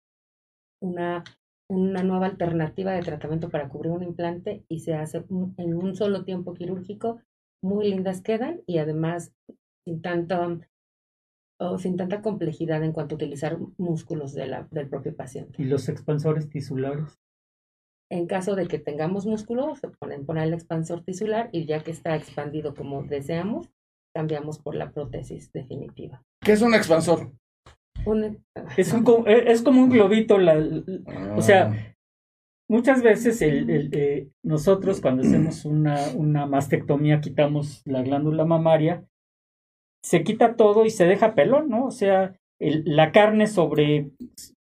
[0.80, 1.24] una
[1.70, 5.24] una nueva alternativa de tratamiento para cubrir un implante y se hace
[5.56, 7.20] en un solo tiempo quirúrgico.
[7.62, 9.32] Muy lindas quedan y además
[9.84, 10.60] sin tanta,
[11.58, 15.62] o sin tanta complejidad en cuanto a utilizar músculos de la, del propio paciente.
[15.62, 17.18] ¿Y los expansores tisulares?
[18.10, 21.92] En caso de que tengamos músculo, se ponen poner el expansor tisular y ya que
[21.92, 23.70] está expandido como deseamos,
[24.12, 26.24] cambiamos por la prótesis definitiva.
[26.42, 27.32] ¿Qué es un expansor?
[28.76, 30.56] Es, un, e, es como un globito, la,
[31.36, 31.96] o sea.
[32.70, 39.04] Muchas veces el, eh, nosotros cuando hacemos una, una mastectomía quitamos la glándula mamaria,
[40.04, 41.86] se quita todo y se deja pelón, ¿no?
[41.86, 44.12] O sea, la carne sobre,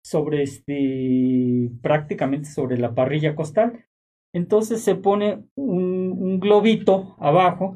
[0.06, 3.86] sobre este, prácticamente sobre la parrilla costal.
[4.34, 7.76] Entonces se pone un, un globito abajo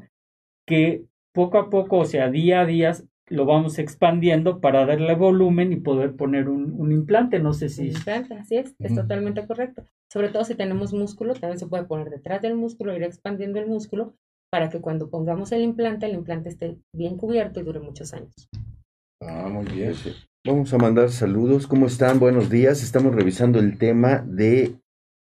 [0.65, 2.93] que poco a poco, o sea, día a día,
[3.27, 7.39] lo vamos expandiendo para darle volumen y poder poner un, implante.
[7.39, 7.87] No sé si.
[7.87, 9.83] implante, así es, es totalmente correcto.
[10.11, 13.67] Sobre todo si tenemos músculo, también se puede poner detrás del músculo, ir expandiendo el
[13.67, 14.15] músculo
[14.51, 18.33] para que cuando pongamos el implante, el implante esté bien cubierto y dure muchos años.
[19.21, 19.93] Ah, muy bien.
[20.45, 21.65] Vamos a mandar saludos.
[21.65, 22.19] ¿Cómo están?
[22.19, 22.83] Buenos días.
[22.83, 24.75] Estamos revisando el tema de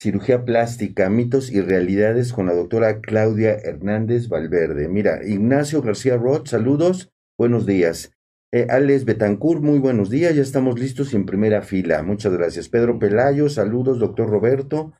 [0.02, 4.88] cirugía plástica, mitos y realidades con la doctora Claudia Hernández Valverde.
[4.88, 7.13] Mira, Ignacio García Roth, saludos.
[7.36, 8.12] Buenos días.
[8.52, 10.36] Eh, Alex Betancourt, muy buenos días.
[10.36, 12.00] Ya estamos listos en primera fila.
[12.04, 12.68] Muchas gracias.
[12.68, 14.92] Pedro Pelayo, saludos, doctor Roberto.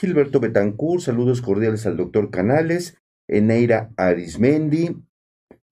[0.00, 2.98] Gilberto Betancourt, saludos cordiales al doctor Canales.
[3.28, 4.96] Eneira Arismendi.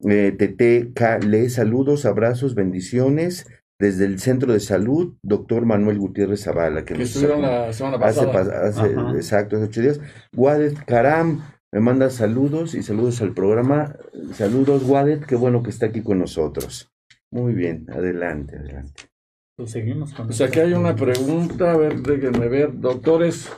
[0.08, 3.48] Eh, Tete Kale, saludos, abrazos, bendiciones.
[3.80, 6.84] Desde el Centro de Salud, doctor Manuel Gutiérrez Zavala.
[6.84, 8.68] Que, estuvieron la semana pasada.
[8.68, 10.00] Hace, exacto, hace ocho días.
[10.32, 11.42] Guadet Karam,
[11.74, 13.96] me manda saludos y saludos al programa.
[14.32, 16.92] Saludos, Wadet, qué bueno que está aquí con nosotros.
[17.32, 19.10] Muy bien, adelante, adelante.
[19.56, 20.26] Pues seguimos con.
[20.26, 22.78] Pues aquí hay una pregunta, a ver, déjenme ver.
[22.78, 23.50] Doctores,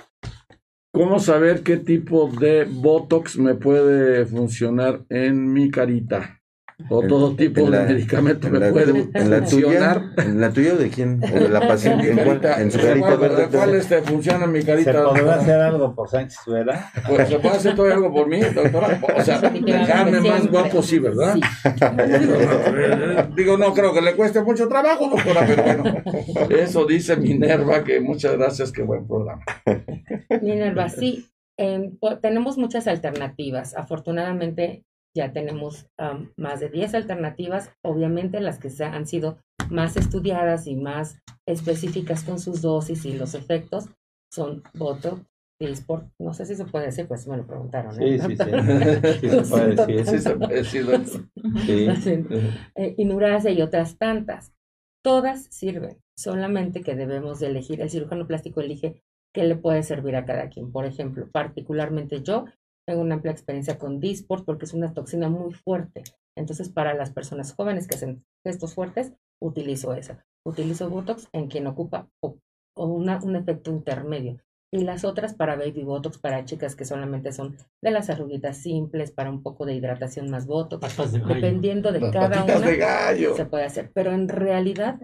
[0.95, 6.41] ¿cómo saber qué tipo de Botox me puede funcionar en mi carita?
[6.91, 11.21] o todo tipo de medicamento me puede en la tuya en la tuya de quién
[11.21, 15.35] de la paciente en, en, su carita verde cuál este funciona mi carita se podrá
[15.37, 19.01] hacer algo por Sánchez verdad pues se puede hacer todo algo por mí doctora.
[19.17, 21.37] O sea dejarme más guapo sí verdad
[23.37, 25.85] digo no creo que le cueste mucho trabajo doctora pero bueno.
[26.51, 29.43] Eso dice Minerva que muchas gracias qué buen programa.
[30.43, 33.75] Minerva sí eh, tenemos muchas alternativas.
[33.77, 34.85] Afortunadamente
[35.17, 35.89] ya tenemos
[36.37, 39.39] más de 10 alternativas, obviamente las que se han sido
[39.71, 43.89] más estudiadas y más específicas con sus dosis y los efectos
[44.31, 45.23] son Botox,
[45.59, 48.01] Disport, no sé si se puede decir, pues me lo preguntaron.
[48.01, 48.19] ¿eh?
[48.19, 48.45] Sí, sí, sí.
[49.21, 50.05] sí, se puede decir.
[50.05, 52.27] Sí, se puede decir.
[52.29, 52.37] Sí.
[52.75, 54.53] Eh, y otras tantas.
[55.03, 59.03] Todas sirven, solamente que debemos de elegir, el cirujano plástico elige
[59.33, 60.73] qué le puede servir a cada quien.
[60.73, 62.47] Por ejemplo, particularmente yo
[62.87, 66.05] tengo una amplia experiencia con Disport porque es una toxina muy fuerte.
[66.37, 70.25] Entonces, para las personas jóvenes que hacen gestos fuertes, utilizo esa.
[70.45, 72.39] Utilizo Botox en quien ocupa o,
[72.77, 74.39] un efecto intermedio.
[74.73, 79.11] Y las otras para Baby Botox, para chicas que solamente son de las arruguitas simples,
[79.11, 81.13] para un poco de hidratación más Botox.
[81.13, 83.91] dependiendo de cada una, se puede hacer.
[83.95, 85.01] Pero en realidad,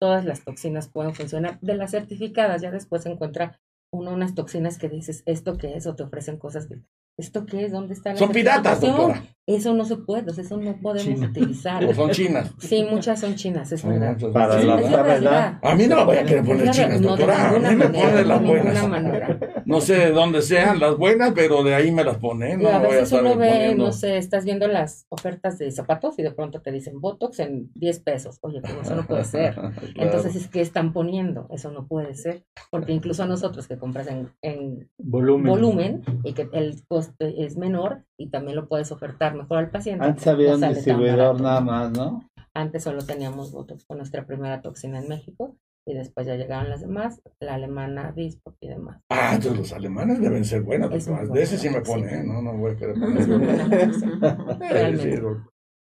[0.00, 1.60] todas las toxinas pueden funcionar.
[1.60, 3.60] De las certificadas, ya después se encuentra
[3.92, 5.86] uno unas toxinas que dices, ¿esto qué es?
[5.86, 6.80] O te ofrecen cosas que
[7.20, 7.72] ¿Esto qué es?
[7.72, 9.22] ¿Dónde está la Son piratas, doctora.
[9.56, 11.84] Eso no se puede, eso no podemos utilizar.
[11.84, 12.52] O son chinas.
[12.58, 14.16] Sí, muchas son chinas, es verdad.
[14.32, 15.58] Para la, verdad.
[15.62, 17.50] A mí no me voy a querer poner chinas, doctora.
[17.50, 18.88] a mí me ponen las buenas.
[19.64, 22.64] No sé de dónde sean las buenas, pero de ahí me las ponen.
[22.64, 26.60] a veces uno ve, no sé, estás viendo las ofertas de zapatos y de pronto
[26.60, 28.38] te dicen Botox en 10 pesos.
[28.42, 29.58] Oye, pero eso no puede ser.
[29.96, 31.48] Entonces, es que están poniendo?
[31.50, 32.44] Eso no puede ser.
[32.70, 34.08] Porque incluso a nosotros que compras
[34.42, 35.52] en, volumen.
[35.52, 40.04] volumen y que el coste es menor y también lo puedes ofertar mejor al paciente.
[40.04, 42.28] Antes había un distribuidor nada más, ¿no?
[42.54, 46.80] Antes solo teníamos Botox con nuestra primera toxina en México y después ya llegaron las
[46.80, 49.00] demás, la alemana Dispo y demás.
[49.10, 50.90] Ah, entonces los alemanes deben ser buenos.
[50.90, 52.24] de ese sí me pone, ¿eh?
[52.24, 53.90] No, no voy a querer poner.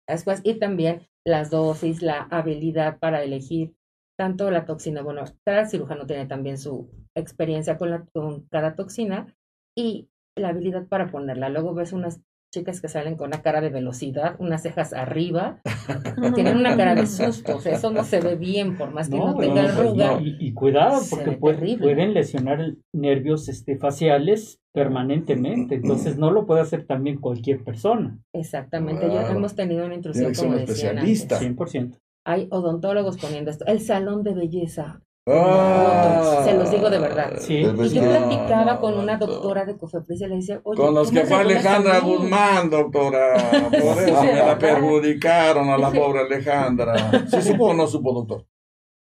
[0.08, 3.74] Después, y también las dosis, la habilidad para elegir
[4.18, 9.36] tanto la toxina, bueno, cada cirujano tiene también su experiencia con, la, con cada toxina
[9.76, 11.50] y la habilidad para ponerla.
[11.50, 12.22] Luego ves unas
[12.54, 15.60] chicas que salen con una cara de velocidad, unas cejas arriba,
[16.36, 19.18] tienen una cara de susto, o sea, eso no se ve bien, por más que
[19.18, 20.22] no, tenga pues, arruga.
[20.22, 26.62] Y, y cuidado, porque puede- pueden lesionar nervios este, faciales permanentemente, entonces no lo puede
[26.62, 31.38] hacer también cualquier persona, Exactamente, ya hemos tenido una intrusión como especialista.
[31.40, 31.58] antes.
[31.58, 31.98] 100%.
[32.26, 36.42] Hay odontólogos poniendo esto, el salón de belleza, Ah.
[36.44, 37.34] se los digo de verdad.
[37.38, 37.60] Sí.
[37.60, 40.94] Y Pues yo platicaba no, con una doctora de Cofepris y le decía, oye, Con
[40.94, 42.00] los ¿cómo que fue Alejandra?
[42.00, 43.34] Guzmán, doctora.
[43.72, 47.28] Por eso Sí, me la perjudicaron a la pobre Alejandra.
[47.28, 48.46] ¿Sí supo o no supo, doctor?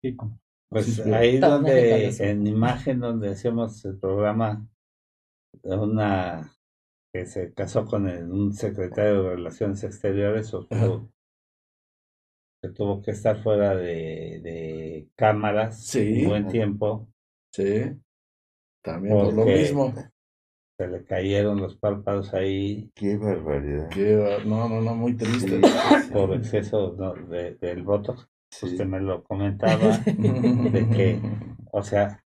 [0.02, 0.16] Sí,
[0.68, 4.66] Pues ahí donde, en imagen donde hacíamos el programa,
[5.62, 6.52] una
[7.12, 11.08] que se casó con el- un secretario de Relaciones Exteriores, o tuvo-
[12.62, 16.22] que tuvo que estar fuera de, de cámaras Sí.
[16.24, 17.08] un buen tiempo,
[17.54, 17.92] Sí.
[18.84, 19.92] También por lo mismo.
[20.78, 23.88] se le cayeron los párpados ahí Qué barbaridad.
[23.90, 25.60] Qué- no, no, no, muy triste.
[26.12, 27.14] por exceso ¿no?
[27.14, 28.26] de, del botox.
[28.52, 28.66] Sí.
[28.66, 31.20] Usted me lo comentaba, de que,
[31.72, 32.24] o sea,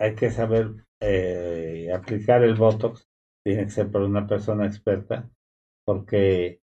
[0.00, 3.06] hay que saber eh, aplicar el Botox,
[3.44, 5.30] tiene que ser por una persona experta,
[5.86, 6.60] porque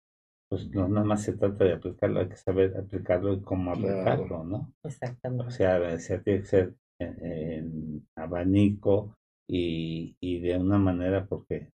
[0.48, 3.92] pues no nada más se trata de aplicarlo, hay que saber aplicarlo y cómo Claro.
[4.02, 4.56] aplicarlo, ¿no?
[4.84, 5.52] O Exactamente.
[5.54, 9.14] sea, se tiene que ser en, en abanico
[9.48, 11.70] y, y de una manera porque,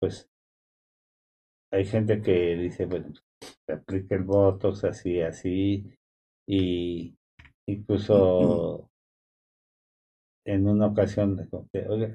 [0.00, 0.28] pues,
[1.72, 3.12] hay gente que dice, bueno,
[3.66, 5.84] se aplica el Botox así, así,
[6.48, 7.16] y
[7.68, 8.88] incluso
[10.46, 11.48] en una ocasión,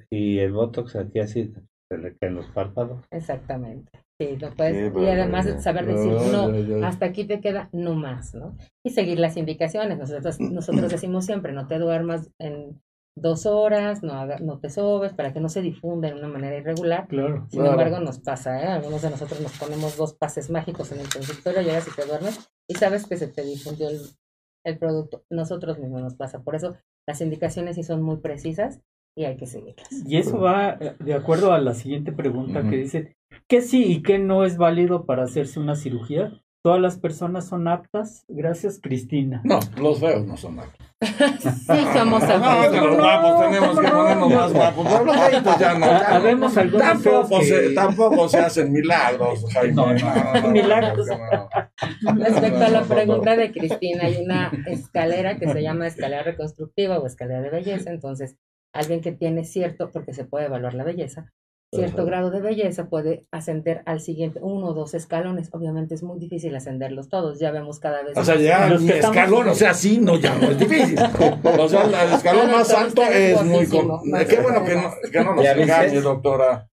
[0.09, 1.53] y el Botox aquí así,
[1.89, 3.03] se le caen los párpados.
[3.11, 3.91] Exactamente.
[4.29, 8.55] Sí, no puedes, y además saber decir no, hasta aquí te queda no más, ¿no?
[8.85, 9.97] Y seguir las indicaciones.
[9.97, 12.81] Nosotros, nosotros decimos siempre, no te duermas en
[13.17, 16.55] dos horas, no, haga- no te sobes, para que no se difunda de una manera
[16.57, 17.07] irregular.
[17.07, 17.45] Claro.
[17.49, 17.71] Sin Claro.
[17.81, 18.67] embargo, nos pasa, ¿eh?
[18.67, 22.49] Algunos de nosotros nos ponemos dos pases mágicos en el consultorio, llegas y te duermes
[22.69, 23.99] y sabes que se te difundió el,
[24.65, 25.23] el producto.
[25.29, 26.41] Nosotros mismos nos pasa.
[26.43, 26.75] Por eso
[27.07, 28.79] las indicaciones sí son muy precisas
[29.17, 29.89] y hay que seguirlas.
[30.07, 34.01] Y eso va eh, de acuerdo a la siguiente pregunta que dice, ¿qué sí y
[34.03, 36.31] qué no es válido para hacerse una cirugía?
[36.63, 38.23] ¿Todas las personas son aptas?
[38.27, 39.41] Gracias, Cristina.
[39.43, 40.73] No, los feos no son malos.
[41.01, 42.67] Sí, somos No, aptos.
[42.71, 45.05] que los guapos tenemos que ponernos más guapos.
[45.05, 45.85] Los feitos ya no.
[45.87, 45.91] No.
[45.91, 49.73] habemos algunos Tampoco, feos que- se, tampoco se hacen milagros, Jaime.
[49.73, 51.07] No, no, milagros.
[51.07, 52.13] no.
[52.13, 57.07] Respecto a la pregunta de Cristina, hay una escalera que se llama escalera reconstructiva o
[57.07, 57.89] escalera de belleza.
[57.89, 58.35] Entonces,
[58.71, 61.31] alguien que tiene cierto, porque se puede evaluar la belleza,
[61.73, 62.05] cierto Ajá.
[62.09, 65.49] grado de belleza puede ascender al siguiente uno o dos escalones.
[65.53, 67.39] Obviamente es muy difícil ascenderlos todos.
[67.39, 70.51] Ya vemos cada vez O sea, ya estamos- escalón, o sea, sí, no, ya no
[70.51, 70.99] es difícil.
[70.99, 73.65] O sea, el escalón más alto es muy...
[74.05, 76.67] más Qué bueno que no, que no nos engañe, doctora.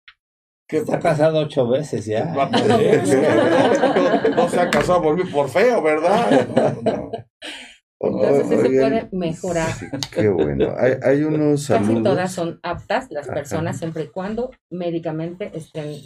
[0.67, 2.33] Que Está casado ocho veces ya.
[2.53, 3.17] Eso.
[4.31, 7.24] No, no se ha casado por mí por feo, ¿verdad?
[8.01, 9.73] Entonces, sí se Oigan, puede mejorar.
[9.73, 10.75] sí, qué bueno.
[10.77, 12.03] Hay, hay unos Casi saludos.
[12.03, 13.35] todas son aptas las Ajá.
[13.35, 15.97] personas siempre y cuando médicamente estén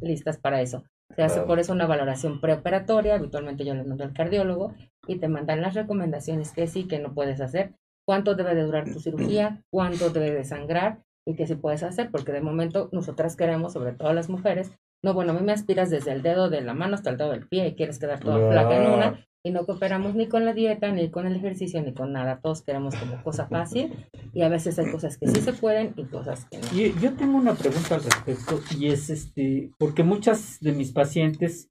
[0.00, 0.84] listas para eso.
[1.16, 4.74] Se hace por eso una valoración preoperatoria, habitualmente yo le mando al cardiólogo
[5.06, 7.74] y te mandan las recomendaciones que sí, que no puedes hacer,
[8.06, 12.10] cuánto debe de durar tu cirugía, cuánto debe de sangrar y que sí puedes hacer,
[12.10, 14.70] porque de momento nosotras queremos, sobre todo las mujeres,
[15.02, 17.30] no, bueno, a mí me aspiras desde el dedo de la mano hasta el dedo
[17.30, 20.52] del pie y quieres quedar toda flaca en una y no cooperamos ni con la
[20.52, 22.40] dieta, ni con el ejercicio, ni con nada.
[22.40, 26.04] Todos queremos como cosa fácil y a veces hay cosas que sí se pueden y
[26.04, 26.66] cosas que no.
[26.72, 31.70] Y yo tengo una pregunta al respecto y es este, porque muchas de mis pacientes,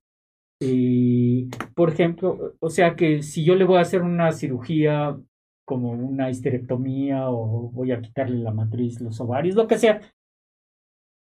[0.60, 5.16] eh, por ejemplo, o sea que si yo le voy a hacer una cirugía
[5.64, 10.00] como una histerectomía o voy a quitarle la matriz, los ovarios, lo que sea.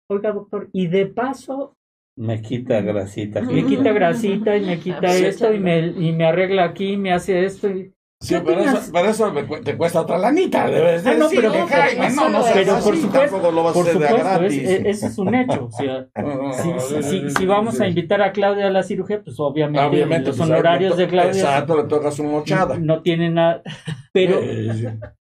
[0.10, 1.76] Oiga, doctor, y de paso
[2.17, 3.41] Me quita grasita.
[3.41, 5.25] me quita grasita y me quita Sí.
[5.25, 7.69] esto y me, y me arregla aquí, me hace esto.
[7.69, 11.13] Y, Sí, ¿Qué pero eso, pero eso me cu- te cuesta otra lanita, debes Ah,
[11.13, 14.17] no, pero- Jaime, no, no, pero por así, supuesto, tampoco lo vas a hacer supuesto,
[14.17, 14.58] es- gratis.
[14.63, 15.65] es- ese es un hecho.
[15.65, 16.08] O sea,
[16.80, 20.30] si, si, si- si vamos a invitar a Claudia a la cirugía, pues obviamente, Obviamente,
[20.30, 22.80] los pues, honorarios de Claudia Exacto, le toca su mochada.
[22.80, 23.62] no tienen nada.
[24.13, 24.41] Pero,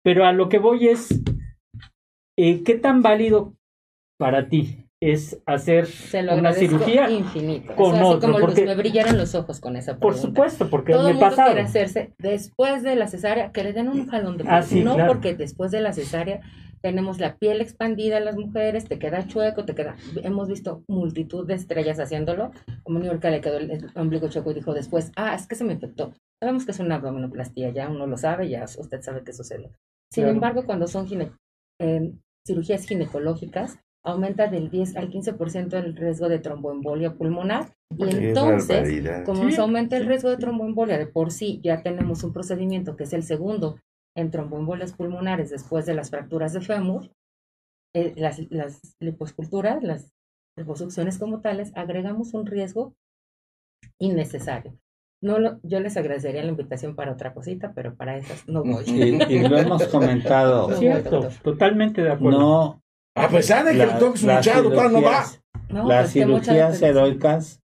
[0.04, 1.08] pero a lo que voy es,
[2.38, 3.54] eh, ¿qué tan válido
[4.16, 7.74] para ti es hacer Se lo una cirugía infinito.
[7.76, 10.70] con Eso así otro, como Luz, porque- me brillaron los ojos con esa Por supuesto,
[10.70, 11.48] porque Todo me mundo pasado.
[11.48, 15.12] quiere hacerse después de la cesárea, que le den un jalón de Ah, no claro.
[15.12, 16.40] porque después de la cesárea
[16.82, 21.54] tenemos la piel expandida las mujeres, te queda chueco, te queda, hemos visto multitud de
[21.54, 22.52] estrellas haciéndolo,
[22.84, 25.64] como New York le quedó el ombligo chueco y dijo después, ah, es que se
[25.64, 26.12] me infectó.
[26.40, 29.72] Sabemos que es una abdominoplastía, ya uno lo sabe, ya usted sabe qué sucede.
[30.12, 30.34] Sin Claro.
[30.34, 31.32] embargo, cuando son gine-
[31.80, 32.12] eh,
[32.46, 37.74] cirugías ginecológicas, aumenta del 10 al 15% el riesgo de tromboembolia pulmonar.
[37.98, 39.24] Y Qué entonces, barbaridad.
[39.24, 42.96] como Sí, nos aumenta el riesgo de tromboembolia, de por sí ya tenemos un procedimiento
[42.96, 43.78] que es el segundo
[44.16, 47.10] en tromboembolias pulmonares después de las fracturas de fémur,
[47.94, 50.12] eh, las, las liposculturas, las
[50.56, 52.94] liposucciones como tales, agregamos un riesgo
[54.00, 54.78] innecesario.
[55.22, 58.84] No lo, yo les agradecería la invitación para otra cosita, pero para esas no voy.
[58.86, 60.68] Y, y lo hemos comentado.
[60.70, 62.38] No, Cierto, totalmente de acuerdo.
[62.38, 62.82] No,
[63.16, 65.24] A pesar de que la- el tox doctor, no va.
[65.70, 67.60] No, las cirugías heroicas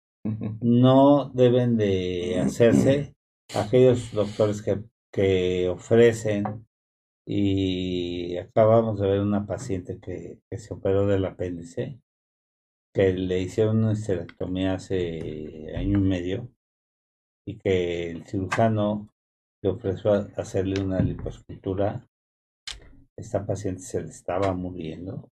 [0.61, 3.13] no deben de hacerse.
[3.55, 6.65] Aquellos doctores que, que ofrecen
[7.27, 11.99] y acabamos de ver una paciente que, que se operó del apéndice
[12.93, 16.49] que le hicieron una histerectomía hace año y medio
[17.47, 19.09] y que el cirujano
[19.63, 22.07] le ofreció a- hacerle una liposcultura.
[23.17, 25.29] Esta paciente se le estaba muriendo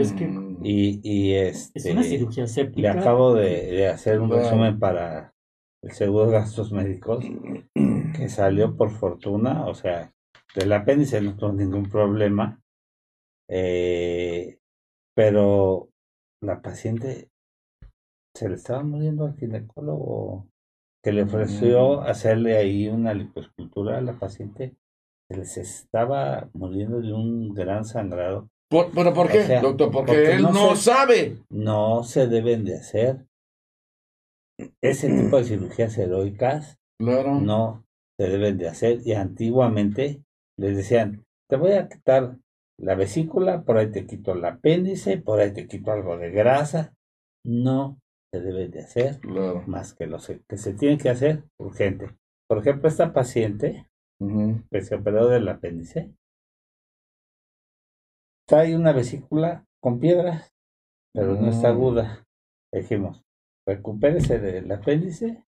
[0.00, 0.30] Es que-
[0.62, 5.32] y, y Es una este cirugía le acabo de, de hacer un resumen para
[5.82, 7.24] el seguro de gastos médicos
[8.16, 10.12] que salió por fortuna, o sea,
[10.54, 12.60] del apéndice no tuvo ningún problema,
[13.48, 14.58] eh,
[15.16, 15.88] pero
[16.42, 17.30] la paciente
[18.34, 20.46] se le estaba muriendo al ginecólogo
[21.02, 22.04] que le ofreció Mm.
[22.04, 24.76] hacerle ahí una liposcultura a la paciente,
[25.28, 28.50] se les estaba muriendo de un gran sangrado.
[28.70, 29.90] Por- ¿Pero por O qué, sea, doctor?
[29.90, 31.38] Porque, porque él no no, se- sabe.
[31.50, 33.26] no se deben de hacer.
[34.82, 37.40] Ese tipo de cirugías heroicas Claro.
[37.40, 37.84] no
[38.18, 39.00] se deben de hacer.
[39.04, 40.22] Y antiguamente
[40.58, 42.36] les decían, te voy a quitar
[42.78, 46.94] la vesícula, por ahí te quito el apéndice, por ahí te quito algo de grasa.
[47.44, 47.98] No
[48.32, 49.64] se debe de hacer Claro.
[49.66, 52.14] más que lo que se tiene que hacer urgente.
[52.48, 53.86] Por ejemplo, esta paciente
[54.20, 54.62] Ujú.
[54.70, 56.12] que se operó del apéndice,
[58.50, 60.52] trae una vesícula con piedras,
[61.14, 61.76] pero no está Mm.
[61.76, 62.26] aguda.
[62.74, 63.22] Dijimos,
[63.66, 65.44] recupérese del apéndice,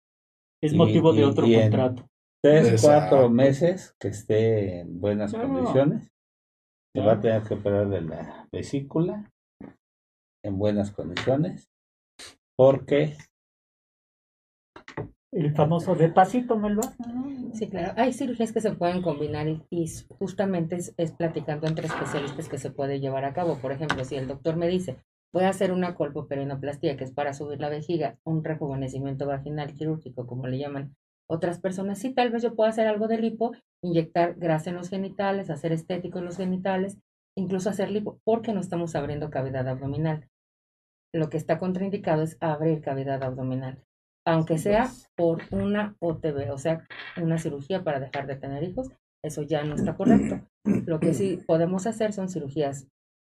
[0.62, 2.06] Es y- motivo de y- otro y contrato.
[2.44, 3.16] tres, Exacto.
[3.16, 5.48] cuatro meses que esté en buenas Claro.
[5.48, 6.12] condiciones.
[6.94, 9.32] Se va a tener que operar de la vesícula
[10.44, 11.68] en buenas condiciones,
[12.56, 13.16] porque
[15.32, 17.02] El famoso de pasito me lo hace.
[17.54, 17.94] Sí, claro.
[17.96, 22.70] Hay cirugías que se pueden combinar y, justamente es, es platicando entre especialistas que se
[22.70, 23.56] puede llevar a cabo.
[23.56, 24.98] Por ejemplo, si el doctor me dice,
[25.32, 30.26] voy a hacer una colpoperinoplastía, que es para subir la vejiga, un rejuvenecimiento vaginal quirúrgico,
[30.26, 30.94] como le llaman
[31.26, 34.90] otras personas, sí, tal vez yo pueda hacer algo de lipo, inyectar grasa en los
[34.90, 36.98] genitales, hacer estético en los genitales,
[37.38, 40.28] incluso hacer lipo, porque no estamos abriendo cavidad abdominal.
[41.14, 43.82] Lo que está contraindicado es abrir cavidad abdominal
[44.24, 46.87] aunque sea por una OTB, o sea,
[47.20, 48.90] una cirugía para dejar de tener hijos,
[49.24, 50.40] eso ya no está correcto.
[50.64, 52.88] Lo que sí podemos hacer son cirugías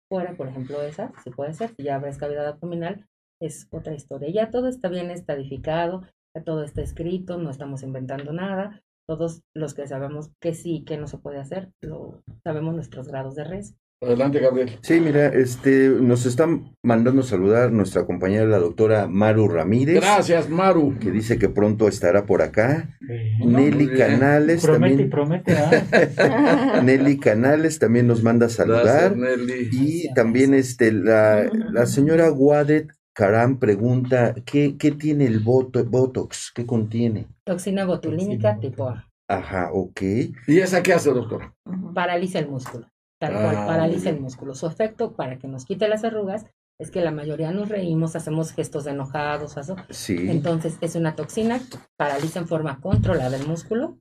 [0.08, 3.06] fuera, por ejemplo, esa, si puede ser, si ya abres cavidad abdominal,
[3.40, 4.30] es otra historia.
[4.30, 6.02] Ya todo está bien estadificado,
[6.34, 8.82] ya todo está escrito, no estamos inventando nada.
[9.08, 13.36] Todos los que sabemos que sí, que no se puede hacer, lo sabemos nuestros grados
[13.36, 13.78] de riesgo.
[14.02, 14.78] Adelante, Gabriel.
[14.82, 20.98] Sí, mira, este, nos están mandando saludar nuestra compañera, la doctora Maru Ramírez, Gracias, Maru.
[21.00, 22.90] que dice que pronto estará por acá.
[23.08, 23.88] Eh, Nelly.
[23.96, 25.56] Canales promete y también, promete.
[25.56, 26.80] ¿ah?
[26.84, 29.14] Nelly Canales también nos manda saludar.
[29.14, 29.68] Gracias, Nelly.
[29.72, 36.52] Y también este, la, la señora Wadet Karam pregunta, ¿qué, qué tiene el boto- Botox?
[36.54, 37.28] ¿Qué contiene?
[37.44, 39.08] Toxina botulínica Toxina tipo A.
[39.28, 40.02] Ajá, ok.
[40.46, 41.54] ¿Y esa qué hace, doctor?
[41.94, 42.86] paraliza el músculo.
[43.20, 44.54] Tal Ah, cual, paraliza el músculo.
[44.54, 46.44] Su efecto para que nos quite las arrugas
[46.78, 49.76] es que la mayoría nos reímos, hacemos gestos de enojados, eso.
[49.88, 50.28] Sí.
[50.30, 53.96] Entonces es una toxina que paraliza en forma controlada el músculo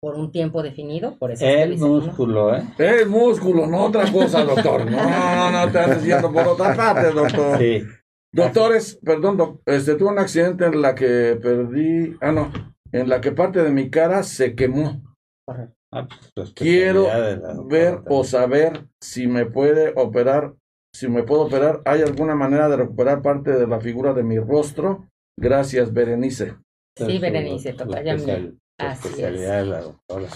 [0.00, 1.18] por un tiempo definido.
[1.18, 2.00] Por eso el dicen, ¿no?
[2.00, 2.62] músculo, ¿eh?
[2.78, 4.88] El músculo, no otra cosa, doctor.
[4.88, 7.58] No, no, no, te andes yendo por otra parte, doctor.
[7.58, 7.82] Sí.
[8.32, 12.52] Doctores, perdón, doc- este, tuve un accidente en la que perdí, ah, no,
[12.92, 15.02] en la que parte de mi cara se quemó.
[15.44, 15.74] Correcto.
[15.92, 17.06] Ah, pues, Quiero
[17.66, 20.54] ver o saber si me puede operar,
[20.94, 24.38] si me puedo operar, ¿hay alguna manera de recuperar parte de la figura de mi
[24.38, 25.08] rostro?
[25.38, 26.56] Gracias, Berenice.
[26.96, 28.08] Sí, Berenice, su Así
[28.78, 29.04] es.
[29.04, 30.28] especialidad de la doctora.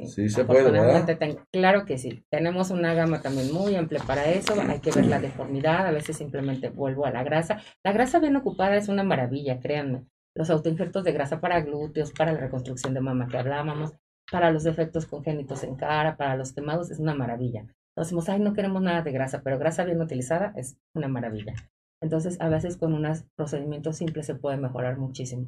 [0.00, 0.78] Sí se puede, ¿verdad?
[1.00, 2.24] Afortunadamente, ten- claro que sí.
[2.30, 4.54] Tenemos una gama también muy amplia para eso.
[4.68, 5.86] Hay que ver la deformidad.
[5.86, 7.60] A veces simplemente vuelvo a la grasa.
[7.84, 10.04] La grasa bien ocupada es una maravilla, créanme.
[10.36, 13.92] Los autoinjertos de grasa para glúteos, para la reconstrucción de mama que hablábamos,
[14.30, 17.60] para los defectos congénitos en cara, para los quemados, es una maravilla.
[17.60, 21.54] Entonces decimos, ay, no queremos nada de grasa, pero grasa bien utilizada es una maravilla.
[22.00, 25.46] Entonces, a veces con unos procedimientos simples se puede mejorar muchísimo.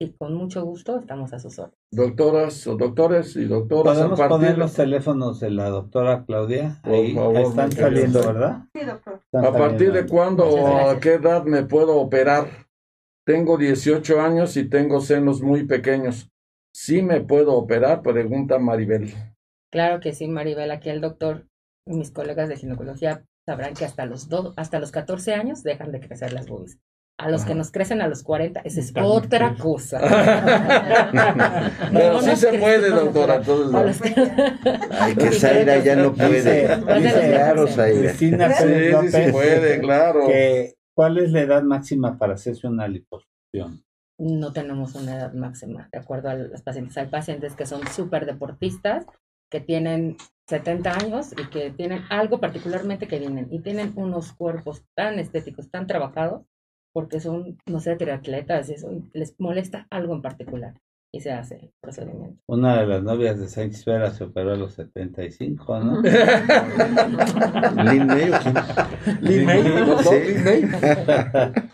[0.00, 1.78] Y con mucho gusto estamos a sus órdenes.
[1.92, 6.24] Doctoras o doctores y doctoras, a ¿Podemos partir poner de- los teléfonos de la doctora
[6.24, 6.80] Claudia?
[6.82, 8.32] Por Ahí favor, están saliendo, querido.
[8.34, 8.62] ¿verdad?
[8.74, 9.20] Sí, doctor.
[9.24, 12.46] Están ¿A partir de cuándo o a qué edad me puedo operar?
[13.26, 16.31] Tengo 18 años y tengo senos muy pequeños.
[16.74, 18.02] ¿Sí me puedo operar?
[18.02, 19.12] Pregunta Maribel.
[19.70, 21.46] Claro que sí, Maribel, aquí el doctor
[21.86, 25.92] y mis colegas de ginecología sabrán que hasta los, do- hasta los 14 años dejan
[25.92, 26.78] de crecer las boobies.
[27.18, 30.00] A los que nos crecen a los 40, esa es También, otra cosa.
[31.92, 33.38] Pero No sí se puede, doctora.
[33.38, 34.14] los que-
[34.98, 36.66] Ay, que Zaira ya no puede.
[36.84, 38.12] Claro, Zaira.
[38.14, 40.26] Sí, sí, López puede, claro.
[40.26, 43.84] que ¿cuál es la edad máxima para hacerse una liposucción?
[44.30, 46.96] No tenemos una edad máxima, de acuerdo a los pacientes.
[46.96, 49.06] Hay pacientes que son súper deportistas,
[49.50, 50.16] que tienen
[50.46, 55.70] 70 años y que tienen algo particularmente que vienen y tienen unos cuerpos tan estéticos,
[55.70, 56.42] tan trabajados,
[56.92, 60.74] porque son, no sé, triatletas, eso, les molesta algo en particular
[61.14, 62.40] y se hace el procedimiento.
[62.46, 66.00] Una de las novias de Saint Vera se operó a los 75, ¿no?
[67.84, 68.54] Lin May, ¿o quién?
[69.20, 70.34] Lin May, doctor, Sí.
[70.34, 70.62] Lin May.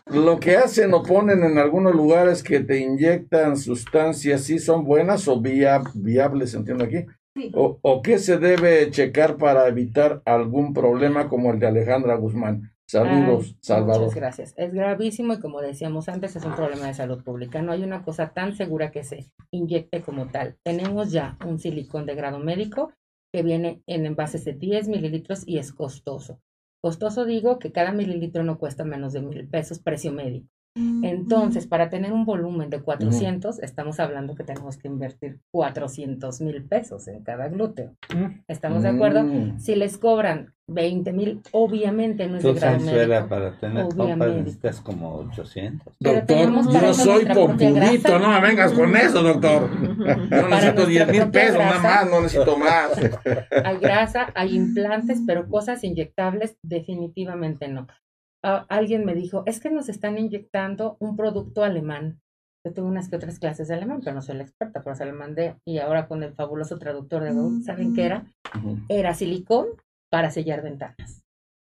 [0.25, 5.29] Lo que hacen o ponen en algunos lugares que te inyectan sustancias, ¿sí son buenas
[5.29, 7.05] o via- viables, entiendo aquí?
[7.37, 7.53] Sí.
[7.55, 12.73] O, ¿O qué se debe checar para evitar algún problema como el de Alejandra Guzmán?
[12.89, 14.03] Saludos, Ay, Salvador.
[14.05, 14.55] Muchas gracias.
[14.57, 17.61] Es gravísimo y como decíamos antes, es un problema de salud pública.
[17.61, 20.57] No hay una cosa tan segura que se inyecte como tal.
[20.63, 22.95] Tenemos ya un silicón de grado médico
[23.31, 26.41] que viene en envases de 10 mililitros y es costoso.
[26.81, 30.49] Costoso digo que cada mililitro no cuesta menos de mil pesos, precio médico.
[31.03, 36.65] Entonces, para tener un volumen de 400, estamos hablando que tenemos que invertir 400 mil
[36.65, 37.95] pesos en cada glúteo.
[38.47, 39.25] ¿Estamos de acuerdo?
[39.25, 39.59] Mm.
[39.59, 43.29] Si les cobran 20 mil, obviamente no es de Tú, grado Saint Vera, médico.
[43.29, 44.39] para tener Obviamente.
[44.41, 45.95] necesitas como 800.
[45.99, 48.19] Pero Doctor, yo soy grasa.
[48.19, 49.71] no me vengas con eso, doctor.
[49.71, 52.91] Yo necesito nuestra 10 mil pesos, nada más, no necesito más.
[53.65, 57.87] Hay grasa, hay implantes, pero cosas inyectables definitivamente no.
[58.45, 62.21] Ah, alguien me dijo, es que nos están inyectando un producto alemán.
[62.65, 65.07] Yo tuve unas que otras clases de alemán, pero no soy la experta, pero se
[65.07, 65.57] lo mandé.
[65.67, 68.27] Y ahora con el fabuloso traductor de Google, ¿saben qué era?
[68.89, 69.67] Era silicón
[70.11, 71.23] para sellar ventanas.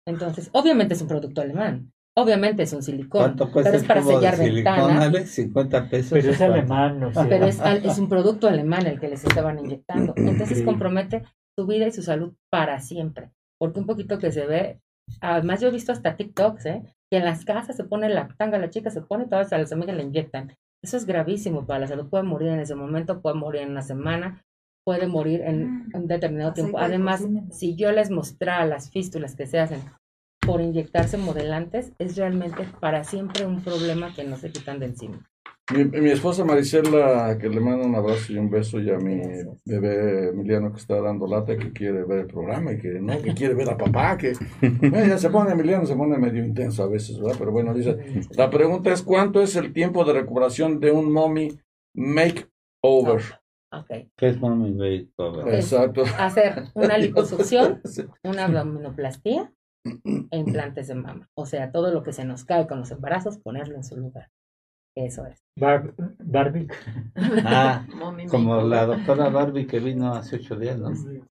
[0.07, 1.91] Entonces, obviamente es un producto alemán.
[2.15, 3.21] Obviamente es un silicón.
[3.23, 5.03] ¿Cuánto cuesta pero es para de sellar silicón, ventanas.
[5.07, 5.29] Alex?
[5.31, 6.11] 50 pesos.
[6.11, 7.25] Pero es alemán, no sé.
[7.27, 10.13] pero es, al- es un producto alemán el que les estaban inyectando.
[10.17, 11.23] Entonces compromete
[11.57, 13.31] su vida y su salud para siempre.
[13.59, 14.79] Porque un poquito que se ve,
[15.21, 16.83] además yo he visto hasta TikToks, ¿eh?
[17.09, 19.71] que en las casas se pone la tanga, la chica se pone, todas a las
[19.71, 20.55] amigas le inyectan.
[20.83, 22.09] Eso es gravísimo para la salud.
[22.09, 24.43] Puede morir en ese momento, puede morir en una semana,
[24.85, 26.77] puede morir en un determinado tiempo.
[26.77, 29.81] de Además, si yo les mostrara las fístulas que se hacen
[30.41, 35.29] por inyectarse modelantes, es realmente para siempre un problema que no se quitan de encima.
[35.71, 39.15] Mi, mi esposa Marisela, que le mando un abrazo y un beso, y a mi
[39.15, 39.61] Gracias.
[39.63, 43.33] bebé Emiliano que está dando lata, que quiere ver el programa y que no, que
[43.33, 46.87] quiere ver a papá, que Bueno, ya se pone Emiliano, se pone medio intenso a
[46.87, 47.37] veces, ¿verdad?
[47.39, 47.97] Pero bueno, dice,
[48.31, 51.57] la pregunta es ¿cuánto es el tiempo de recuperación de un mommy
[51.95, 53.21] makeover?
[53.73, 53.89] Ok.
[54.15, 55.55] ¿Qué es Mommy Makeover?
[55.55, 56.03] Exacto.
[56.19, 57.81] Hacer una liposucción
[58.23, 59.51] una abdominoplastía
[59.83, 61.29] e implantes de mama.
[61.35, 64.29] O sea, todo lo que se nos cae con los embarazos, ponerlo en su lugar.
[64.95, 65.43] Eso es.
[65.55, 66.67] Bar- Barbie.
[67.45, 67.85] Ah,
[68.29, 70.95] como la doctora Barbie que vino hace ocho días, ¿no?
[70.95, 71.21] Sí.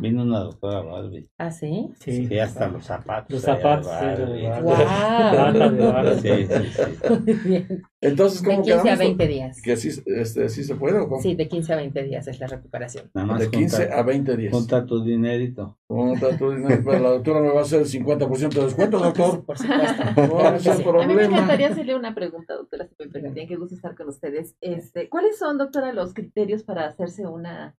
[0.00, 1.28] Vino una doctora Barbie.
[1.38, 1.88] ¿Ah, sí?
[1.98, 2.26] sí.
[2.26, 3.30] Sí, hasta los zapatos.
[3.30, 4.26] Los zapatos, Barbie.
[4.26, 5.76] sí, de Barbie.
[5.76, 6.18] De Barbie.
[6.20, 7.48] Sí, sí, sí.
[7.48, 7.82] Bien.
[8.00, 8.98] Entonces, De ¿cómo 15 a quedamos?
[8.98, 9.62] 20 días.
[9.62, 11.22] ¿Que así, este, sí se puede o cómo?
[11.22, 13.10] Sí, de 15 a 20 días es la recuperación.
[13.14, 14.52] Nada más De 15 junta, a 20 días.
[14.52, 15.78] junta tu dinerito.
[15.86, 19.44] Junta tu dinero, pero la doctora me va a hacer el 50% de descuento, doctor.
[19.44, 20.04] Por supuesto.
[20.16, 23.46] No, que es el A mí me encantaría hacerle una pregunta, doctora, si me permiten,
[23.54, 24.56] qué gusto estar con ustedes.
[24.60, 27.76] Este, ¿Cuáles son, doctora, los criterios para hacerse una,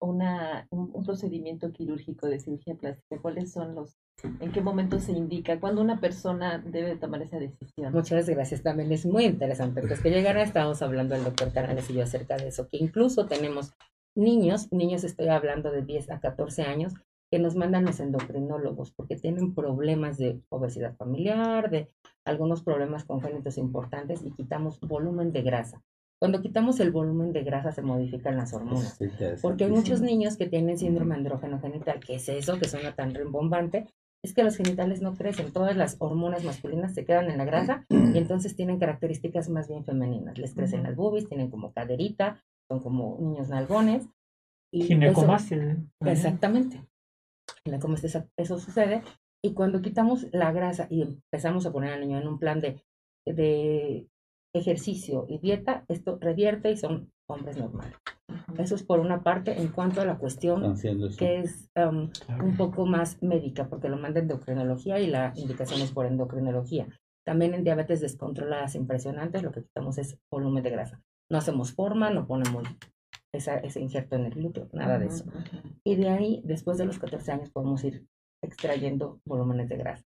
[0.00, 3.20] un, procedimiento quirúrgico de cirugía plástica?
[3.20, 3.98] ¿Cuáles son los,
[4.40, 7.92] en qué momento se indica, cuándo una persona debe tomar esa decisión?
[7.92, 8.62] Muchas gracias.
[8.62, 9.82] También es muy interesante.
[9.82, 13.26] Pues que llegara, estábamos hablando el doctor Canales y yo acerca de eso, que incluso
[13.26, 13.74] tenemos
[14.14, 16.94] niños, niños estoy hablando de 10 a 14 años,
[17.32, 21.90] que nos mandan los endocrinólogos porque tienen problemas de obesidad familiar, de
[22.26, 25.82] algunos problemas congénitos importantes y quitamos volumen de grasa.
[26.20, 28.98] Cuando quitamos el volumen de grasa se modifican las hormonas.
[28.98, 29.06] Sí.
[29.40, 33.14] Porque hay muchos niños que tienen síndrome andrógeno genital, que es eso que suena tan
[33.14, 33.86] rimbombante,
[34.22, 37.86] es que los genitales no crecen, todas las hormonas masculinas se quedan en la grasa
[37.88, 40.36] y entonces tienen características más bien femeninas.
[40.36, 44.06] Les crecen las boobies, tienen como caderita, son como niños nalgones.
[44.70, 45.56] Y Ginecomastia.
[45.56, 45.76] ¿eh?
[46.04, 46.91] exactamente.
[47.64, 49.02] En la cómo eso, eso sucede.
[49.44, 52.82] Y cuando quitamos la grasa y empezamos a poner al niño en un plan de,
[53.26, 54.08] de
[54.54, 57.96] ejercicio y dieta, esto revierte y son hombres normales.
[58.58, 60.76] Eso es por una parte en cuanto a la cuestión
[61.18, 62.10] que es um,
[62.42, 66.88] un poco más médica, porque lo manda endocrinología y la indicación es por endocrinología.
[67.24, 71.02] También en diabetes descontroladas impresionantes, lo que quitamos es volumen de grasa.
[71.30, 72.64] No hacemos forma, no ponemos
[73.32, 75.24] ese injerto en el glúteo, nada de eso.
[75.84, 78.06] Y de ahí, después de los 14 años, podemos ir
[78.42, 80.04] extrayendo volúmenes de grasa.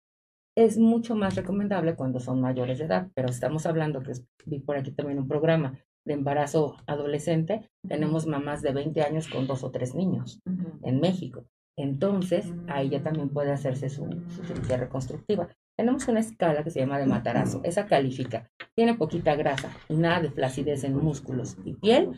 [0.56, 4.12] Es mucho más recomendable cuando son mayores de edad, pero estamos hablando que
[4.46, 9.46] vi por aquí también un programa de embarazo adolescente, tenemos mamás de 20 años con
[9.46, 10.40] dos o tres niños
[10.82, 11.46] en México.
[11.76, 14.06] Entonces, ahí ya también puede hacerse su,
[14.46, 15.48] cirugía reconstructiva.
[15.76, 17.60] Tenemos una escala que se llama de matarazo.
[17.64, 18.48] Esa califica.
[18.74, 22.10] Tiene poquita grasa y nada de flacidez en músculos y piel,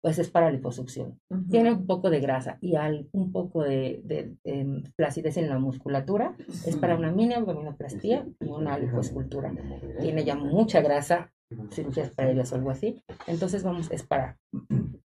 [0.00, 1.18] pues es para liposucción.
[1.50, 2.74] Tiene un poco de grasa y
[3.12, 6.36] un poco de, de, flacidez en la musculatura,
[6.66, 9.52] es para una mini abdominoplastía y una lipoescultura.
[10.00, 11.32] Tiene ya mucha grasa,
[11.72, 13.02] cirugías previas o algo así.
[13.26, 14.38] Entonces, vamos, es para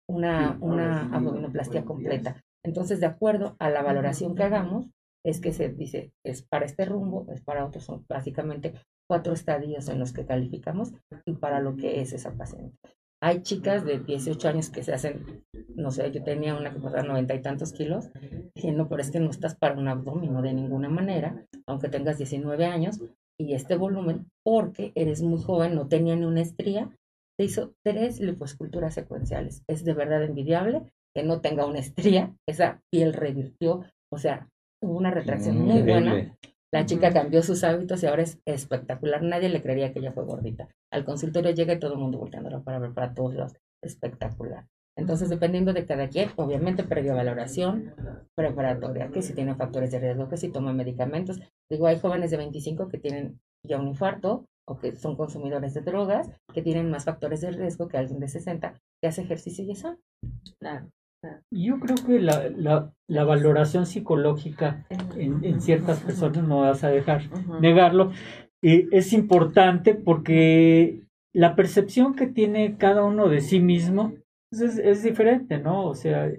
[0.08, 2.44] una, una abdominoplastía completa.
[2.64, 4.88] Entonces, de acuerdo a la valoración que hagamos,
[5.26, 8.74] es que se dice, es para este rumbo, es para otros, son básicamente
[9.08, 10.94] cuatro estadios en los que calificamos
[11.26, 12.78] y para lo que es esa paciente.
[13.22, 15.46] Hay chicas de 18 años que se hacen,
[15.76, 18.10] no sé, yo tenía una que pesaba noventa y tantos kilos,
[18.54, 22.18] dije, no, pero es que no estás para un abdomen, de ninguna manera, aunque tengas
[22.18, 23.00] 19 años,
[23.40, 26.90] y este volumen, porque eres muy joven, no tenía ni una estría,
[27.38, 29.64] se hizo tres liposculturas secuenciales.
[29.68, 30.84] Es de verdad envidiable
[31.16, 34.50] que no tenga una estría, esa piel revirtió, o sea,
[34.84, 36.38] hubo una retracción muy buena.
[36.72, 39.22] La chica cambió sus hábitos y ahora es espectacular.
[39.22, 40.68] Nadie le creería que ella fue gordita.
[40.92, 43.54] Al consultorio llega y todo el mundo volteándola para ver para todos lados.
[43.82, 44.66] Espectacular.
[44.96, 47.94] Entonces, dependiendo de cada quien, obviamente previa valoración
[48.36, 51.40] preparatoria, que si tiene factores de riesgo, que si toma medicamentos.
[51.70, 55.82] Digo, hay jóvenes de 25 que tienen ya un infarto o que son consumidores de
[55.82, 59.72] drogas, que tienen más factores de riesgo que alguien de 60 que hace ejercicio y
[59.72, 59.98] eso.
[60.60, 60.90] Claro.
[61.52, 62.50] Yo creo que la,
[63.08, 67.24] la, valoración psicológica en, ciertas personas, no vas a dejar
[67.62, 68.12] negarlo,
[68.62, 71.02] eh, es importante porque
[71.34, 74.14] la percepción que tiene cada uno de sí mismo
[74.50, 75.86] pues, es, es diferente, ¿no?
[75.86, 76.32] O sea,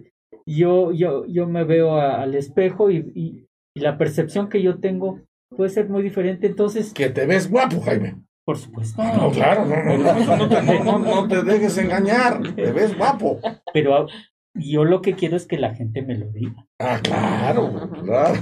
[0.46, 5.18] yo, yo, yo me veo al espejo y, y, la percepción que yo tengo
[5.48, 6.92] puede ser muy diferente, entonces...
[6.94, 8.22] Que te ves guapo, Jaime.
[8.44, 9.02] Por supuesto.
[9.02, 13.40] No, claro, no, no, no, no, te dejes engañar, te ves guapo.
[13.72, 14.06] Pero
[14.54, 16.66] yo lo que quiero es que la gente me lo diga.
[16.78, 18.40] Ah, claro, claro.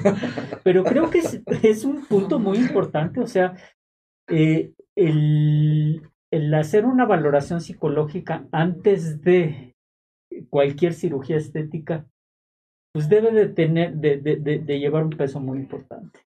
[0.62, 3.56] Pero creo que es, es un punto muy importante, o sea,
[4.28, 9.74] eh, el, el hacer una valoración psicológica antes de
[10.50, 12.06] cualquier cirugía estética,
[12.92, 16.20] pues debe de tener, de, de, de, llevar un peso muy importante.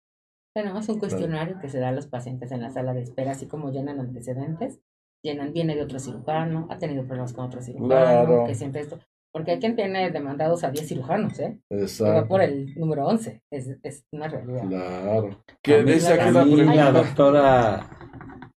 [0.55, 3.47] Tenemos un cuestionario que se da a los pacientes en la sala de espera, así
[3.47, 4.81] como llenan antecedentes,
[5.23, 8.99] llenan, viene de otro cirujano, ha tenido problemas con otro cirujano, que siente esto.
[9.33, 11.59] Porque hay quien tiene demandados a 10 cirujanos, ¿eh?
[11.71, 12.15] Exacto.
[12.15, 13.43] va por el número 11.
[13.51, 14.67] Es, es una realidad.
[14.67, 15.45] Claro.
[15.63, 17.91] ¿Qué dice aquí la, la doctora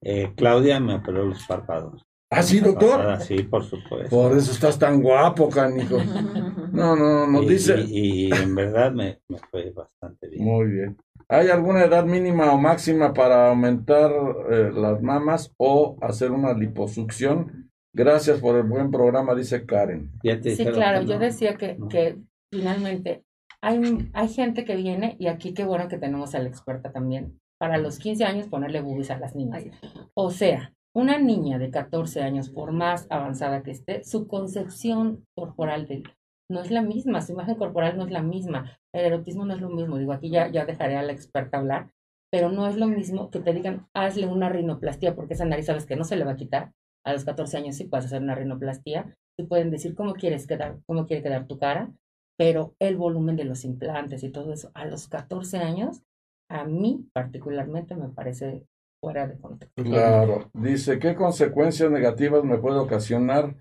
[0.09, 2.07] eh, Claudia me operó los párpados.
[2.31, 3.21] ¿Ah, sí, doctor?
[3.21, 4.09] sí, por supuesto.
[4.09, 5.99] Por eso estás tan guapo, canijo.
[6.73, 7.87] No, no, nos dice.
[7.89, 10.45] Y, en verdad me, me, fue bastante bien.
[10.45, 10.99] Muy bien.
[11.27, 14.13] ¿Hay alguna edad mínima o máxima para aumentar
[14.51, 17.66] eh, las mamas o hacer una liposucción?
[17.97, 20.13] Gracias por el buen programa, dice Karen.
[20.23, 22.19] sí, claro, yo decía que, que
[22.53, 23.25] finalmente
[23.63, 27.41] hay, hay gente que viene, y aquí qué bueno que tenemos a la experta también,
[27.59, 29.65] para los 15 años ponerle boobies a las niñas.
[30.13, 35.87] O sea, una niña de 14 años, por más avanzada que esté, su concepción corporal
[35.87, 36.03] de,
[36.51, 39.63] no es la misma, su imagen corporal no es la misma, el erotismo no es
[39.63, 39.97] lo mismo.
[39.97, 41.93] Digo, aquí ya, ya dejaré a la experta hablar,
[42.31, 45.87] pero no es lo mismo que te digan, hazle una rinoplastia porque esa nariz sabes
[45.87, 46.73] que no se le va a quitar,
[47.07, 50.81] a los 14 años sí puedes hacer una rinoplastia, sí pueden decir cómo quieres quedar,
[50.87, 51.93] cómo quiere quedar tu cara,
[52.37, 56.03] pero el volumen de los implantes y todo eso a los 14 años,
[56.51, 58.67] a mí particularmente me parece
[59.01, 59.83] fuera de contexto.
[59.85, 63.55] Claro, dice, ¿qué consecuencias negativas me puede ocasionar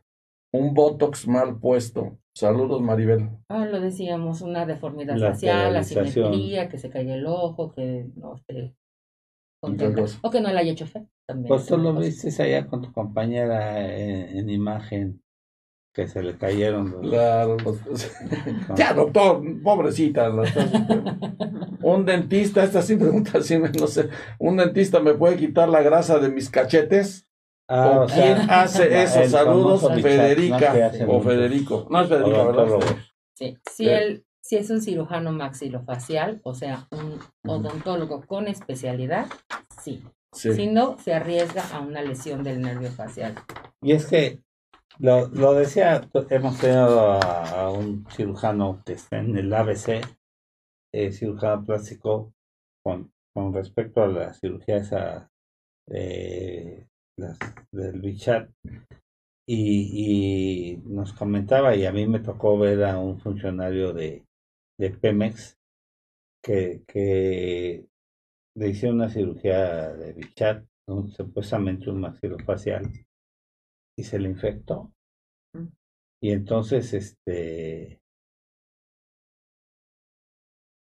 [0.51, 2.17] un Botox mal puesto?
[2.33, 3.29] Saludos, Maribel.
[3.47, 8.75] Ah, lo decíamos, una deformidad facial, asimetría, que se caiga el ojo, que no esté
[9.61, 11.07] o que no le haya hecho fe.
[11.25, 15.21] También pues tú lo viste allá con tu compañera en, imagen
[15.93, 17.57] que se le cayeron Claro.
[18.75, 20.29] ya, doctor, pobrecita.
[21.81, 26.19] un dentista, esta sí pregunta, sí, no sé, un dentista me puede quitar la grasa
[26.19, 27.25] de mis cachetes.
[27.67, 29.27] Ah, ¿O, quién hace eso?
[29.27, 31.87] Saludos, Federica o Federico.
[31.89, 32.79] No es Federico, ¿verdad?
[33.33, 37.19] Sí, si, el, Si es un cirujano maxilofacial, o sea, un
[37.49, 39.25] odontólogo con especialidad,
[39.81, 40.03] sí.
[40.31, 40.53] Sí.
[40.53, 43.33] Si no, se arriesga a una lesión del nervio facial.
[43.81, 44.43] Y es que
[44.99, 50.05] lo, lo decía, hemos tenido a, a un cirujano que está en el ABC,
[50.93, 52.31] eh, cirujano plástico,
[52.83, 55.31] con, con respecto a la cirugía esa
[55.89, 56.85] eh,
[57.17, 57.39] las,
[57.71, 58.47] del Bichat,
[59.47, 64.24] y, y nos comentaba, y a mí me tocó ver a un funcionario de,
[64.77, 65.57] de Pemex
[66.43, 67.85] que, que
[68.55, 72.91] le hicieron una cirugía de Bichat, un- supuestamente un maxilofacial,
[73.97, 74.93] y se le infectó.
[75.53, 75.67] Mm.
[76.21, 78.01] Y entonces, este,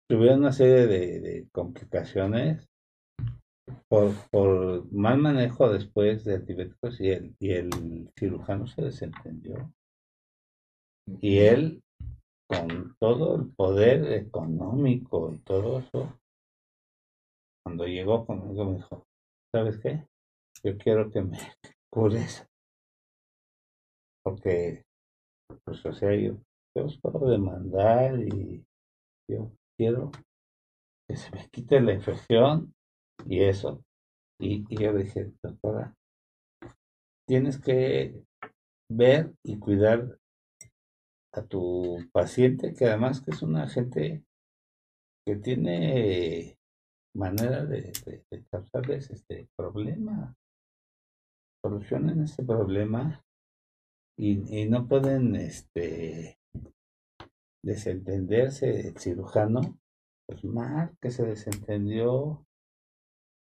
[0.09, 2.67] tuvieron una serie de, de complicaciones
[3.88, 9.73] por, por mal manejo después de antibióticos y el, y el cirujano se desentendió.
[11.19, 11.82] Y él,
[12.52, 16.20] con todo el poder económico y todo eso,
[17.64, 19.06] cuando llegó conmigo me dijo,
[19.54, 20.06] ¿sabes qué?
[20.64, 21.38] Yo quiero que me
[21.89, 22.45] cures.
[24.24, 24.84] Porque,
[25.64, 26.34] pues, o sea, yo,
[26.76, 28.66] yo os puedo demandar y
[29.30, 30.12] yo quiero
[31.08, 32.74] que se me quite la infección
[33.28, 33.82] y eso.
[34.39, 35.95] Y, y yo dije, doctora,
[37.26, 38.22] tienes que
[38.89, 40.20] ver y cuidar
[41.34, 44.23] a tu paciente, que además que es una gente
[45.25, 46.57] que tiene
[47.15, 50.36] manera de, de, de causarles este problema.
[51.63, 53.23] Solucionen ese problema
[54.21, 56.38] y, no pueden este
[57.63, 59.79] desentenderse el cirujano,
[60.27, 62.45] pues mal que se desentendió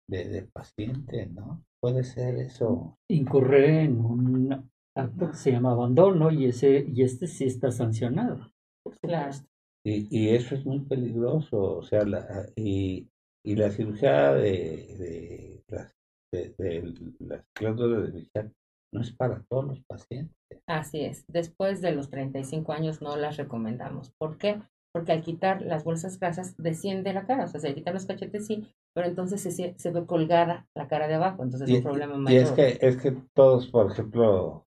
[0.07, 1.65] de, paciente, ¿no?
[1.81, 2.97] Puede ser eso.
[3.09, 8.51] Incurre en un acto se llama abandono y ese y este sí está sancionado.
[8.83, 9.33] por Claro.
[9.33, 9.49] supuesto.
[9.85, 13.09] Y, y eso es muy peligroso, o sea, la, y,
[13.45, 14.51] y la cirugía de,
[14.97, 15.95] de las,
[16.33, 18.51] de, de las glándulas de
[18.93, 20.35] no es para todos los pacientes.
[20.67, 21.25] Así es.
[21.27, 24.11] Después de los 35 años no las recomendamos.
[24.17, 24.61] ¿Por qué?
[24.93, 28.47] Porque al quitar las bolsas grasas desciende la cara, o sea, se quitan los cachetes
[28.47, 31.83] sí, pero entonces se, se ve colgada la cara de abajo, entonces es Y, un
[31.83, 32.43] problema y mayor.
[32.43, 34.66] es que, es que todos, por ejemplo,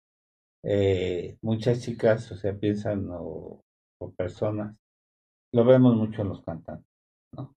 [0.63, 3.63] eh, muchas chicas, o sea, piensan o,
[4.17, 4.77] personas,
[5.53, 6.87] lo vemos mucho en los cantantes,
[7.37, 7.55] ¿no?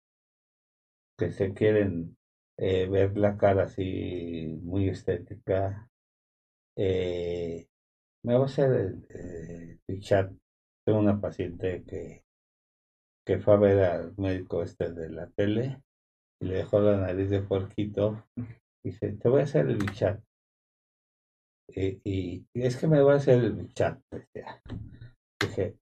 [1.18, 2.18] Que se quieren
[2.58, 5.90] eh, ver la cara así muy estética.
[6.78, 7.68] Eh,
[8.24, 9.08] me va a hacer el,
[9.88, 10.32] eh, chat.
[10.86, 12.24] Tengo una paciente que,
[13.26, 15.82] que fue a ver al médico este de la tele
[16.42, 18.26] y le dejó la nariz de puerquito.
[18.84, 20.22] Dice, te voy a hacer el bichat.
[21.76, 24.00] Y, y, y es que me voy a hacer el bichat.
[24.12, 24.62] decía.
[25.42, 25.76] Dije,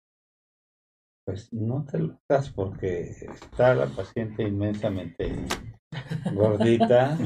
[1.25, 5.33] pues no te lo hagas porque está la paciente inmensamente
[6.33, 7.17] gordita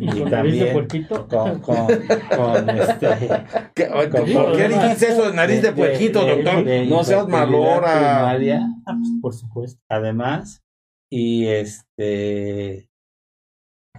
[0.00, 1.28] Y y con nariz de también puerquito.
[1.28, 1.86] con, con,
[2.36, 3.08] con este
[3.74, 6.64] ¿Qué, Con ¿Por qué dijiste eso de nariz de puerquito, de- doctor?
[6.64, 7.92] de no seas malora.
[7.94, 9.80] primaria, Ah, pues, por supuesto.
[9.90, 10.62] además
[11.10, 12.88] y este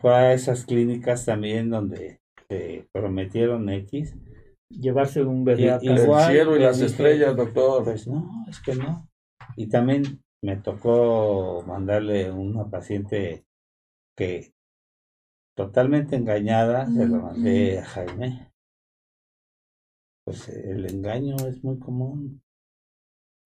[0.02, 4.16] fue a esas clínicas también donde te prometieron X
[4.70, 7.84] Llevarse un Y- bebé a y- El cielo y las dije, estrellas, doctor.
[7.84, 9.08] Pues no, es que no.
[9.56, 13.46] Y también me tocó mandarle una paciente
[14.18, 14.52] que
[15.56, 18.52] totalmente engañada, se lo mandé a Jaime.
[20.26, 22.42] Pues el engaño es muy común.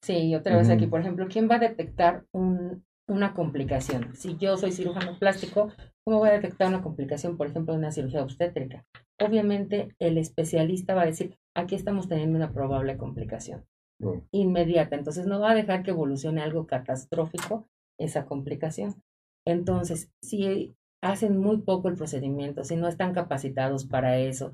[0.03, 4.15] Sí, otra vez aquí, por ejemplo, ¿quién va a detectar un, una complicación?
[4.15, 5.71] Si yo soy cirujano plástico,
[6.03, 8.85] ¿cómo voy a detectar una complicación, por ejemplo, de una cirugía obstétrica?
[9.19, 13.65] Obviamente, el especialista va a decir, aquí estamos teniendo una probable complicación
[13.99, 14.27] Bueno.
[14.31, 17.67] inmediata, entonces no va a dejar que evolucione algo catastrófico
[17.99, 19.01] esa complicación.
[19.45, 24.53] Entonces, si hacen muy poco el procedimiento, si no están capacitados para eso,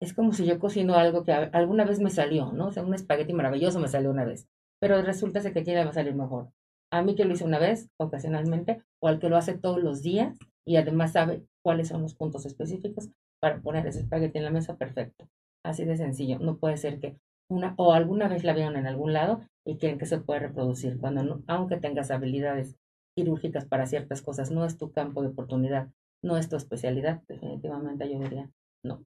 [0.00, 2.68] es como si yo cocino algo que alguna vez me salió, ¿no?
[2.68, 4.48] O sea, un espagueti maravilloso me salió una vez,
[4.80, 6.50] pero resulta que aquí le va a salir mejor.
[6.90, 10.02] A mí que lo hice una vez, ocasionalmente, o al que lo hace todos los
[10.02, 13.08] días y además sabe cuáles son los puntos específicos
[13.40, 15.28] para poner ese espagueti en la mesa, perfecto.
[15.64, 16.38] Así de sencillo.
[16.38, 17.16] No puede ser que
[17.50, 20.98] una, o alguna vez la vieron en algún lado y creen que se puede reproducir,
[20.98, 22.76] cuando no, aunque tengas habilidades
[23.16, 25.88] quirúrgicas para ciertas cosas, no es tu campo de oportunidad,
[26.22, 28.50] no es tu especialidad, definitivamente yo diría,
[28.84, 29.04] no.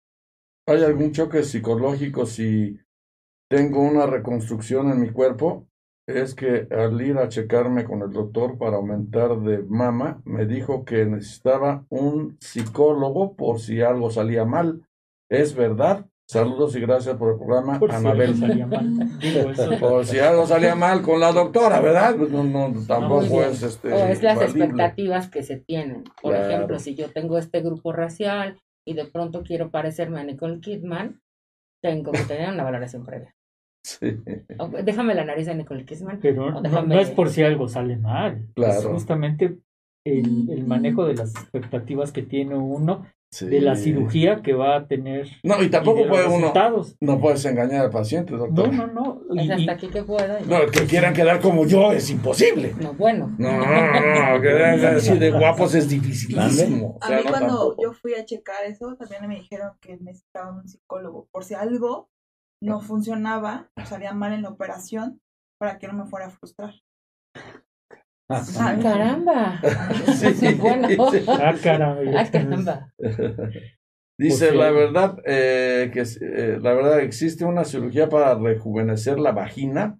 [0.69, 2.79] ¿Hay algún choque psicológico si
[3.49, 5.67] tengo una reconstrucción en mi cuerpo?
[6.21, 10.85] Es que al ir a checarme con el doctor para aumentar de mama, me dijo
[10.85, 14.83] que necesitaba un psicólogo por si algo salía mal.
[15.31, 16.07] ¿Es verdad?
[16.29, 18.31] Saludos y gracias por el programa, Por si Anabel.
[18.35, 19.19] algo salía mal.
[19.19, 19.79] Digo, eso.
[19.79, 22.15] Por si algo salía mal con la doctora, ¿verdad?
[22.17, 23.51] Pues no, no, tampoco bien.
[23.51, 23.93] es este.
[23.93, 26.05] o es las expectativas que se tienen.
[26.23, 26.49] Por Claro.
[26.55, 31.21] ejemplo, si yo tengo este grupo racial y de pronto quiero parecerme a Nicole Kidman,
[31.83, 33.35] tengo que tener una valoración previa.
[33.85, 34.17] Sí,
[34.85, 36.21] déjame la nariz de Nicole Kidman.
[36.23, 38.47] Pero no, déjame- no es por si algo sale mal.
[38.55, 38.79] Claro.
[38.79, 39.59] Es justamente
[40.07, 43.47] el, el manejo de las expectativas que tiene uno sí.
[43.47, 45.29] de la cirugía que va a tener.
[45.43, 46.37] No, y tampoco puede uno.
[46.39, 46.97] resultados.
[47.01, 48.73] No puedes engañar al paciente, No, doctor.
[48.73, 49.21] no, no.
[49.33, 50.41] Y- y- hasta aquí que pueda.
[50.41, 52.75] y- No, que quieran quedar como yo es imposible.
[52.81, 53.35] No, bueno.
[53.39, 53.65] No, no,
[54.37, 56.99] no, que quieran así de guapos es dificilísimo.
[57.01, 57.83] O A sea, mí no cuando tampoco.
[57.83, 61.27] yo fui a checar eso, también me dijeron que necesitaba un psicólogo.
[61.33, 62.11] Por si algo
[62.63, 65.21] no funcionaba, salía mal en la operación,
[65.59, 66.75] para que no me fuera a frustrar.
[68.29, 69.61] Ah, Ah, Caramba.
[70.35, 70.55] Sí.
[70.55, 70.89] bueno.
[71.29, 72.21] Ah, caramba.
[72.21, 72.93] Ah, caramba.
[74.19, 79.33] Dice Porque- la verdad eh, que eh, la verdad existe una cirugía para rejuvenecer la
[79.33, 79.99] vagina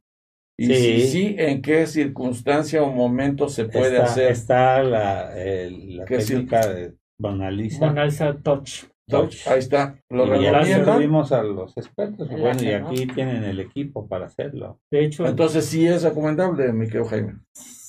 [0.59, 0.75] y Sí.
[0.75, 6.07] si sí en qué circunstancia o momento se puede está, hacer Está la, el- la
[6.07, 6.15] sí.
[6.17, 7.87] técnica de Mona Lisa.
[7.87, 8.85] Mona Lisa Touch.
[9.13, 12.29] Touch, ahí está lo y ya tuvimos a los expertos.
[12.31, 14.81] y bueno, y aquí tienen el equipo para hacerlo.
[14.91, 17.37] De hecho, entonces sí es recomendable mi querido Jaime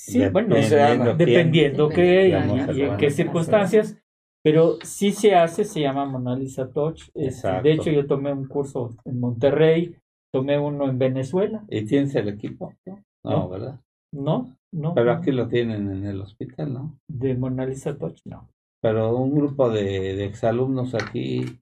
[0.06, 3.98] sí, bueno, Dependiendo o sea, dependiendo quién, qué y, en qué circunstancias,
[4.44, 7.04] pero sí se hace, se llama Mona Lisa Touch.
[7.14, 7.64] Este, Exacto.
[7.64, 9.96] de hecho, yo tomé un curso en Monterrey,
[10.34, 11.64] tomé uno en Venezuela.
[11.70, 12.74] ¿Y tienes el equipo?
[12.86, 13.50] No, No.
[13.50, 13.80] ¿verdad?
[14.12, 14.94] No, no.
[14.94, 15.20] Pero no.
[15.20, 17.00] aquí lo tienen en el hospital, ¿no?
[17.08, 18.50] De Mona Lisa Touch, no.
[18.84, 21.60] Pero un grupo de, de exalumnos aquí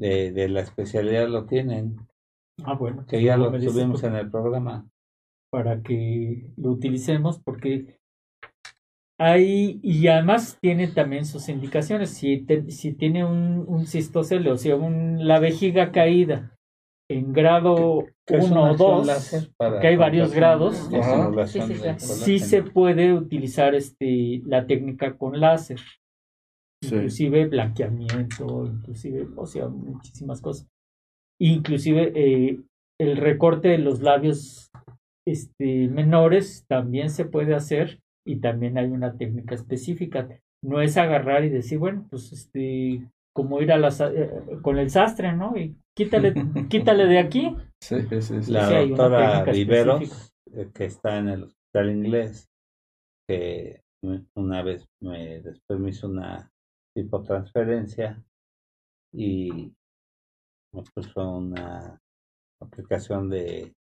[0.00, 1.96] de, de la especialidad lo tienen,
[2.64, 3.04] Ah, bueno.
[3.06, 4.88] que ya lo tuvimos en el programa.
[5.52, 7.98] para que lo utilicemos porque
[9.18, 14.56] hay y además tiene también sus indicaciones si, te- si tiene un, un cistocele o
[14.56, 16.56] sea un, la vejiga caída
[17.08, 20.76] en grado Que es 1 una o acción 2 láser para que hay varios grados.
[20.76, 22.06] Sí, sí, del sí.
[22.24, 25.78] sí se puede utilizar este la técnica con láser
[26.88, 26.94] Sí.
[26.96, 30.66] inclusive blanqueamiento inclusive o sea muchísimas cosas
[31.40, 32.60] inclusive eh,
[33.00, 34.70] el recorte de los labios
[35.26, 40.28] este menores también se puede hacer y también hay una técnica específica
[40.62, 43.02] no es agarrar y decir bueno pues este
[43.34, 44.30] como ir a la eh,
[44.62, 46.32] con el sastre no y quítale
[46.68, 48.52] quítale de aquí sí, sí, sí.
[48.52, 50.16] La Sí, doctora específica.
[50.54, 52.48] eh, que está en el hospital inglés,
[53.28, 53.80] que
[54.36, 56.50] una vez me, después me hizo una
[56.94, 58.22] tipo transferencia
[59.12, 59.72] y
[60.72, 62.00] me puso una
[62.60, 63.74] aplicación de,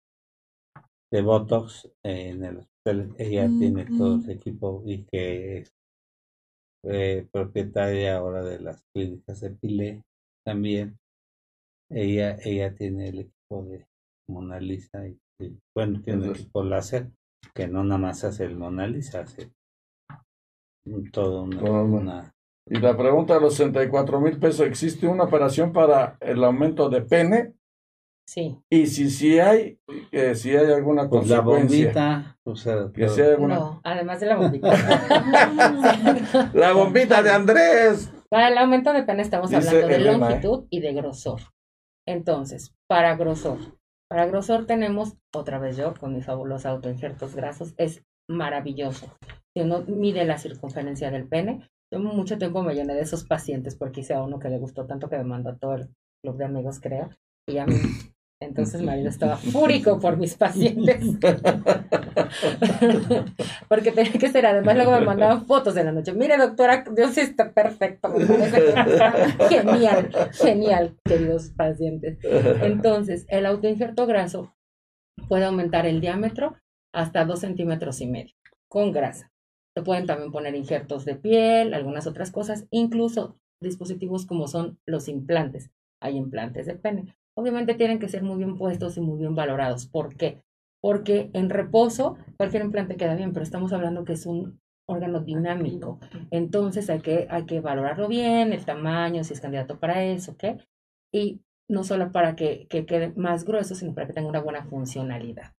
[1.10, 3.14] de Botox en el hospital.
[3.18, 5.74] Ella tiene todo ese equipo y que es
[6.84, 10.02] eh, propietaria ahora de las clínicas de Pile
[10.44, 10.98] también.
[11.90, 13.86] Ella, ella tiene el equipo de
[14.28, 17.10] Mona Lisa y, y, bueno, tiene el Entonces- equipo láser
[17.54, 19.52] que no nada más hace el Mona Lisa, hace
[21.12, 22.34] todo una, Todo una- una-
[22.66, 27.02] y la pregunta de los 64 mil pesos existe una operación para el aumento de
[27.02, 27.54] pene
[28.24, 28.56] Sí.
[28.70, 29.80] y si si hay
[30.12, 34.26] eh, si hay alguna pues la consecuencia bombita, que si hay alguna No, además de
[34.26, 34.70] la bombita.
[36.54, 40.18] la bombita de Andrés Para el aumento de pene estamos Dice hablando de Elena, ¿eh?
[40.20, 41.40] longitud y de grosor.
[42.06, 43.58] Entonces, para grosor.
[44.08, 49.06] Para grosor tenemos, otra vez yo, con mis fabulosos autoinjertos grasos, es maravilloso.
[49.54, 51.68] Si uno mide la circunferencia del pene,
[51.98, 55.08] mucho tiempo me llené de esos pacientes porque hice a uno que le gustó tanto
[55.08, 55.88] que me mandó a todo el
[56.22, 57.10] club de amigos, creo.
[57.48, 57.74] Y a mí,
[58.40, 61.04] entonces mi marido estaba fúrico por mis pacientes.
[63.68, 66.12] Porque tenía que ser, además luego me mandaban fotos de la noche.
[66.12, 68.12] Mire, doctora, Dios está perfecto.
[69.48, 72.18] Genial, genial, queridos pacientes.
[72.62, 74.54] Entonces, el autoinjerto graso
[75.28, 76.56] puede aumentar el diámetro
[76.92, 78.34] hasta dos centímetros y medio
[78.68, 79.31] con grasa.
[79.74, 85.08] Se pueden también poner injertos de piel, algunas otras cosas, incluso dispositivos como son los
[85.08, 85.70] implantes.
[86.00, 87.16] Hay implantes de pene.
[87.34, 89.86] Obviamente tienen que ser muy bien puestos y muy bien valorados.
[89.86, 90.42] ¿Por qué?
[90.80, 96.00] Porque en reposo cualquier implante queda bien, pero estamos hablando que es un órgano dinámico.
[96.30, 100.60] Entonces hay que, hay que valorarlo bien, el tamaño, si es candidato para eso, ¿ok?
[101.12, 104.64] Y no solo para que, que quede más grueso, sino para que tenga una buena
[104.64, 105.52] funcionalidad.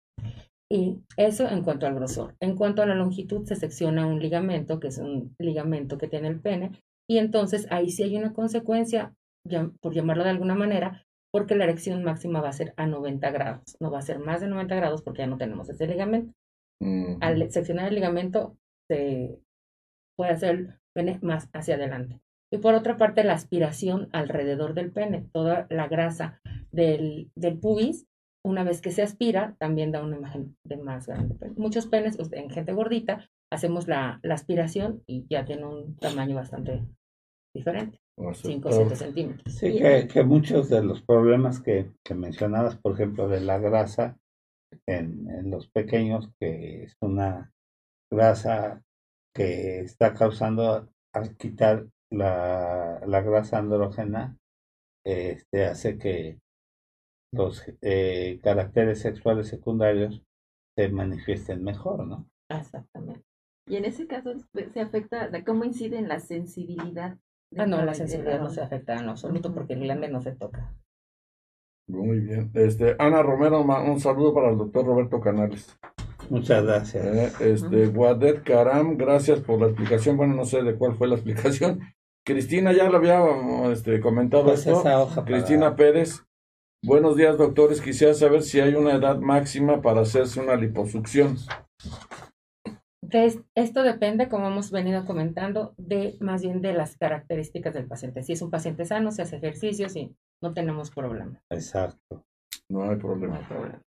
[0.73, 2.35] Y eso en cuanto al grosor.
[2.41, 6.29] En cuanto a la longitud, se secciona un ligamento, que es un ligamento que tiene
[6.29, 9.15] el pene, y entonces ahí sí hay una consecuencia,
[9.83, 13.77] por llamarlo de alguna manera, porque la erección máxima va a ser a 90 grados.
[13.81, 16.33] No va a ser más de 90 grados porque ya no tenemos ese ligamento.
[16.81, 17.19] Mm.
[17.21, 18.57] Al seccionar el ligamento,
[18.89, 19.39] se
[20.17, 22.23] puede hacer el pene más hacia adelante.
[22.51, 28.07] Y por otra parte, la aspiración alrededor del pene, toda la grasa del, del pubis,
[28.45, 31.55] una vez que se aspira, también da una imagen de más grande pene.
[31.57, 36.35] Muchos penes, pues, en gente gordita, hacemos la, la aspiración y ya tiene un tamaño
[36.35, 36.83] bastante
[37.55, 39.55] diferente, O sea, 5 o 7 centímetros.
[39.55, 44.17] Sí, que, que muchos de los problemas que, que mencionabas, por ejemplo, de la grasa
[44.87, 47.53] en, en los pequeños, que es una
[48.11, 48.83] grasa
[49.35, 54.37] que está causando al quitar la, la grasa andrógena,
[55.05, 56.39] este hace que
[57.33, 60.23] los eh, caracteres sexuales secundarios
[60.77, 62.29] se manifiesten mejor, ¿no?
[62.51, 63.23] Exactamente.
[63.69, 67.17] Y en ese caso pues, se afecta, de ¿cómo incide en la sensibilidad?
[67.57, 70.33] Ah, no, la sensibilidad no se afecta en lo absoluto porque el glande no se
[70.33, 70.75] toca.
[71.89, 72.51] Muy bien.
[72.55, 75.79] Este, Ana Romero, un saludo para el doctor Roberto Canales.
[76.31, 77.05] Muchas gracias.
[77.05, 80.17] Eh, este, Guadet Karam, gracias por la explicación.
[80.17, 81.81] Bueno, no sé de cuál fue la explicación.
[82.25, 83.21] Cristina, ya lo había
[83.73, 84.81] este, comentado Pues esto.
[84.81, 86.25] esa hoja para- Cristina Pérez,
[86.83, 87.81] buenos días, doctores.
[87.81, 91.37] Quisiera saber si hay una edad máxima para hacerse una liposucción.
[93.03, 98.23] Entonces, esto depende, como hemos venido comentando, de más bien de las características del paciente.
[98.23, 101.41] Si es un paciente sano, se hace ejercicios y no tenemos problema.
[101.51, 102.25] Exacto.
[102.71, 103.37] No hay No problema.
[103.37, 103.83] hay problema.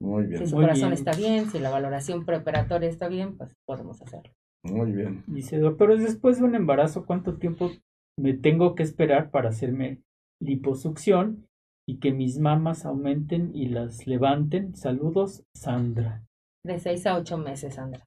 [0.00, 0.92] Muy Si bien, su Muy corazón bien.
[0.92, 4.32] está bien, si la valoración preoperatoria está bien, pues podemos hacerlo.
[4.62, 5.24] muy bien.
[5.26, 7.70] Dice, doctores, después de un embarazo, ¿cuánto tiempo
[8.18, 10.02] me tengo que esperar para hacerme
[10.40, 11.46] liposucción
[11.90, 14.76] y que mis mamas aumenten y las levanten?
[14.76, 16.22] Saludos, Sandra.
[16.64, 18.04] De seis a ocho meses, Sandra.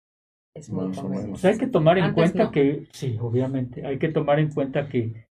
[0.55, 2.51] Es muy Más o sea, hay que tomar en Antes cuenta no.
[2.51, 5.25] que, sí, obviamente, hay que tomar en cuenta que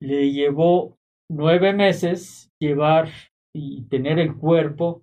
[0.00, 0.94] le llevó
[1.28, 3.08] nueve meses llevar
[3.52, 5.02] y tener el cuerpo,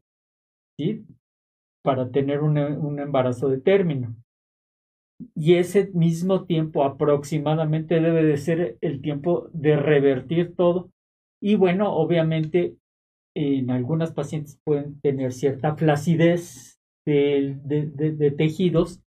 [0.79, 1.03] ¿sí?
[1.83, 4.15] Para tener un, un embarazo de término.
[5.35, 10.89] Y ese mismo tiempo aproximadamente debe de ser el tiempo de revertir todo.
[11.41, 12.77] Y bueno, obviamente
[13.35, 19.01] en algunas pacientes pueden tener cierta flacidez de, de- de- de tejidos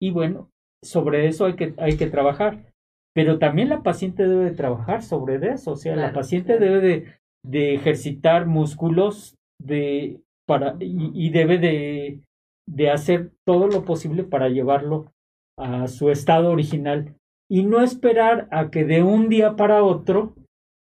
[0.00, 0.50] y bueno,
[0.82, 2.72] sobre eso hay que, hay que trabajar.
[3.14, 7.06] Pero también la paciente debe de trabajar sobre eso, o sea, la paciente debe de,
[7.44, 12.20] de ejercitar músculos de, para, y, y debe de,
[12.66, 15.12] de hacer todo lo posible para llevarlo
[15.58, 17.14] a su estado original
[17.50, 20.34] y no esperar a que de un día para otro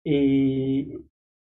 [0.04, 0.98] eh,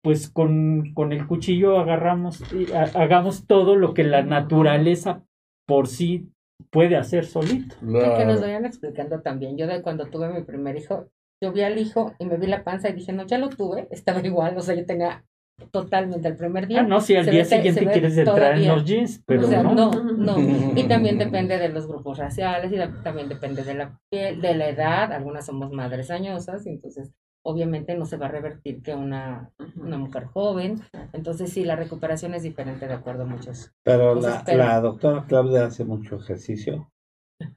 [0.07, 5.25] pues con, con el cuchillo agarramos y ha- hagamos todo lo que la naturaleza
[5.67, 6.31] por sí
[6.71, 7.75] puede hacer solito.
[7.81, 9.57] Que nos vayan explicando también.
[9.59, 11.09] Yo de cuando tuve mi primer hijo,
[11.43, 13.89] yo vi al hijo y me vi la panza y dije, no, ya lo tuve,
[13.91, 15.25] estaba igual, o sea, yo tenía
[15.73, 16.83] totalmente el primer día.
[16.83, 19.65] Ah, no, si al día ve- siguiente quieres entrar en los jeans, pero o sea,
[19.65, 19.75] no.
[19.75, 20.37] no, no.
[20.77, 24.69] Y también depende de los grupos raciales y también depende de la piel, de la
[24.69, 25.13] edad.
[25.13, 27.11] Algunas somos madres añosas, y entonces
[27.47, 30.81] obviamente no se va a revertir que una, una mujer joven.
[31.13, 33.73] Entonces sí, la recuperación es diferente de acuerdo a muchos.
[33.85, 36.91] Pero la, la doctora Claudia hace mucho ejercicio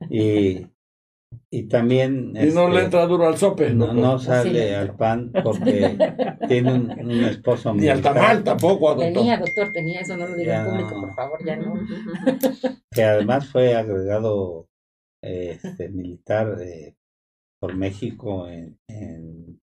[0.10, 0.68] y,
[1.52, 3.74] y también Y no este, le entra duro al sope.
[3.74, 4.04] no, doctor.
[4.04, 5.98] no sale le al pan porque
[6.48, 9.12] tiene un, un esposo Ni al tamal tampoco, doctor.
[9.14, 11.02] Tenía, doctor, tenía eso, no lo diga en público, no.
[11.02, 11.74] por favor, ya no.
[12.92, 14.68] que además fue agregado
[15.24, 16.96] eh, este, militar eh,
[17.60, 19.60] por México en, en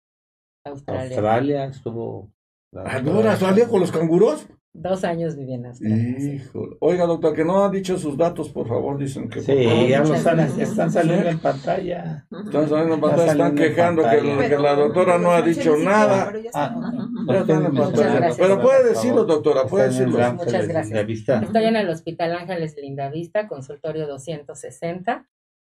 [0.66, 1.02] Australia.
[1.04, 2.32] Australia, estuvo
[2.76, 4.48] Ah, ¿no era Australia con los canguros?
[4.74, 6.16] Dos años viví en Australia.
[6.20, 6.32] sí.
[6.34, 6.68] Hijo.
[6.82, 9.40] Oiga, doctor, que no ha dicho sus datos, por favor, dicen que...
[9.40, 9.54] Sí,
[9.88, 12.28] ya están, están saliendo en pantalla.
[12.44, 16.26] Están saliendo en pantalla, están quejando que, que la doctora no ha dicho nada.
[16.30, 17.34] Pero ya Ah, está.
[17.34, 18.16] Ya están en tienen pantalla.
[18.16, 18.38] gracias.
[18.38, 20.34] Pero puede decirlo, doctora, puede decirlo.
[20.34, 21.10] Muchas gracias.
[21.44, 25.26] Estoy en el Hospital Ángeles Lindavista, consultorio 260.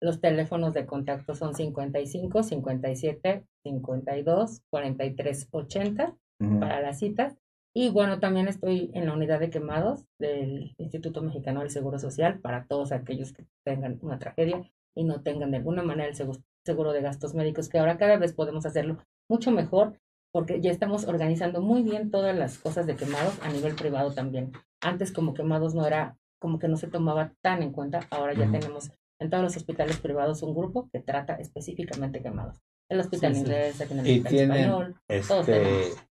[0.04, 6.60] Los teléfonos de contacto son 55 57 52 43 80 Ujú.
[6.60, 7.38] para las citas.
[7.74, 12.40] Y bueno, también estoy en la unidad de quemados del Instituto Mexicano del Seguro Social
[12.40, 14.62] para todos aquellos que tengan una tragedia
[14.94, 18.18] y no tengan de alguna manera el segu- seguro de gastos médicos, que ahora cada
[18.18, 18.98] vez podemos hacerlo
[19.30, 19.98] mucho mejor
[20.34, 24.52] porque ya estamos organizando muy bien todas las cosas de quemados a nivel privado también.
[24.82, 28.44] Antes como quemados no era, como que no se tomaba tan en cuenta, ahora ya
[28.44, 28.52] Ujú.
[28.60, 28.92] tenemos
[29.24, 32.60] en todos los hospitales privados un grupo que trata específicamente quemados.
[32.90, 33.42] El hospital Sí, sí.
[33.46, 34.96] inglés, aquí en el hospital tienen, español.
[35.28, 36.06] todos este, tenemos.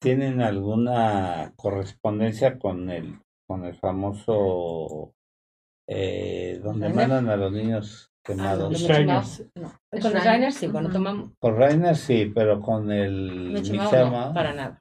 [0.00, 5.14] ¿tienen alguna correspondencia con el, con el famoso,
[5.88, 7.08] eh, donde Rainer.
[7.08, 8.72] mandan a los niños Ah, quemados?
[8.72, 8.80] los.
[8.82, 9.22] Michimao,
[9.56, 9.72] no.
[10.00, 14.34] Con los Rainer sí, cuando tomamos Con Rainer sí, pero con el Michimao, Mixama, no,
[14.34, 14.80] para nada.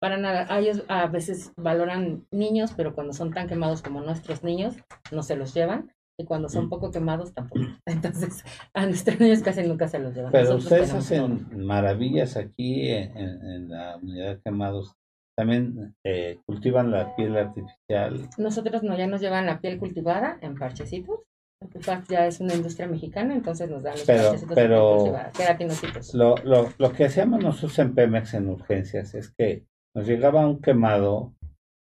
[0.00, 0.46] Para nada.
[0.52, 4.74] A ellos a veces valoran niños, pero cuando son tan quemados como nuestros niños,
[5.12, 5.92] no se los llevan.
[6.18, 7.60] Y cuando son poco quemados, tampoco.
[7.86, 10.30] Entonces, a nuestros niños casi nunca se los llevan.
[10.32, 11.58] Pero Nosotros ustedes hacen todo.
[11.58, 14.94] maravillas aquí en, en- la unidad de quemados
[15.36, 18.28] también eh, cultivan la piel artificial.
[18.38, 21.20] Nosotros no, ya nos llevan la piel cultivada en parchecitos.
[21.60, 26.14] Artefact ya es una industria mexicana, entonces nos dan los Pero- parchecitos pero- queratinocitos.
[26.14, 29.64] Lo, lo, lo que hacíamos nosotros en Pemex en urgencias es que
[29.96, 31.34] nos llegaba un quemado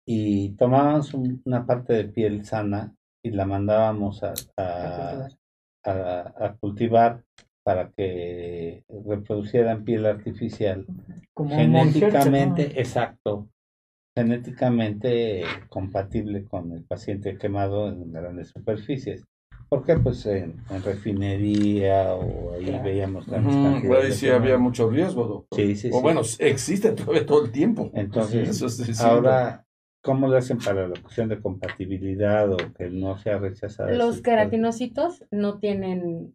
[0.07, 5.29] y tomábamos un- una parte de piel sana y la mandábamos a, a,
[5.85, 7.23] a- a cultivar
[7.63, 10.87] para que reproducieran piel artificial
[11.35, 13.49] Como genéticamente Moncherche, exacto
[14.17, 19.25] genéticamente compatible con el paciente quemado en grandes superficies
[19.69, 19.97] ¿Por qué?
[19.97, 22.85] Pues en, en refinería o ahí Claro.
[22.85, 23.55] veíamos grandes
[23.95, 25.61] Ahí sí había mucho riesgo, doctor.
[25.61, 26.03] Sí, sí, O sí.
[26.03, 27.89] bueno, existe todavía todo el tiempo.
[27.95, 29.65] Entonces, Eso es ahora,
[30.03, 33.91] ¿cómo le hacen para la cuestión de compatibilidad o que no sea rechazada?
[33.93, 36.35] Los queratinocitos no tienen,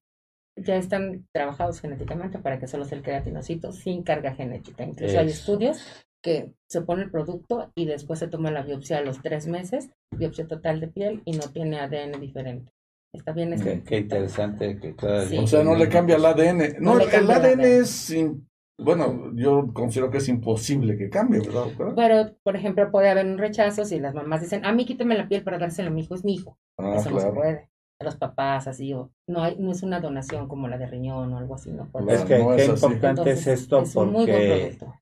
[0.55, 4.84] ya están trabajados genéticamente para que solo sea el queratinocito sin carga genética.
[4.84, 5.84] Incluso hay estudios
[6.24, 9.89] que se pone el producto y después se toma la biopsia a los tres meses,
[10.18, 12.72] biopsia total de piel y no tiene ADN diferente.
[13.13, 15.38] Está bien Qué, qué interesante que cada Sí.
[15.38, 16.76] O sea, no le cambia el ADN.
[16.80, 17.61] No, el ADN ADN.
[17.63, 18.41] es, im-
[18.78, 21.65] bueno, yo considero que es imposible que cambie, ¿verdad?
[21.65, 21.93] doctora?
[21.95, 25.28] Pero, por ejemplo, puede haber un rechazo si las mamás dicen, a mí quíteme la
[25.28, 26.57] piel para dárselo a mi hijo, es mi hijo.
[26.78, 27.69] Ah, Eso no se puede.
[27.99, 31.32] A los papás, así, o no hay, no es una donación como la de riñón
[31.34, 33.95] o algo así, no puede Es que no qué es importante Entonces, es esto es
[33.95, 34.93] un muy buen porque producto.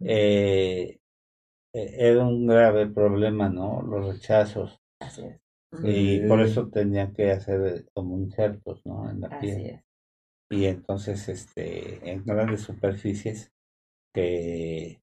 [0.00, 0.98] eh,
[1.72, 3.82] eh, era un grave problema, ¿no?
[3.82, 4.80] Los rechazos.
[5.00, 5.40] Así es.
[5.84, 6.24] Y Sí.
[6.28, 9.08] por eso tenían que hacer como injertos, ¿no?
[9.08, 9.66] En la Así piel.
[9.66, 9.80] es.
[10.52, 13.52] Y entonces, este, en grandes superficies,
[14.14, 15.02] que,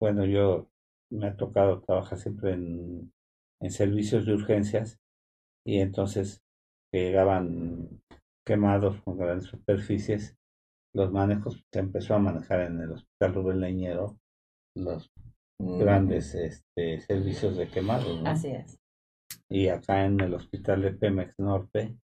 [0.00, 0.70] bueno, yo
[1.10, 3.12] me ha tocado trabajar siempre en,
[3.60, 5.00] en servicios de urgencias
[5.66, 6.42] y entonces
[6.92, 8.02] que llegaban
[8.46, 10.36] quemados con grandes superficies,
[10.94, 14.18] los manejos se empezó a manejar en el Hospital Rubén Leñero,
[14.76, 15.10] los
[15.60, 15.78] Mm.
[15.78, 18.30] grandes este, servicios de quemados, ¿no?
[18.30, 18.80] Así es.
[19.50, 21.98] Y acá en el hospital de Pemex Norte,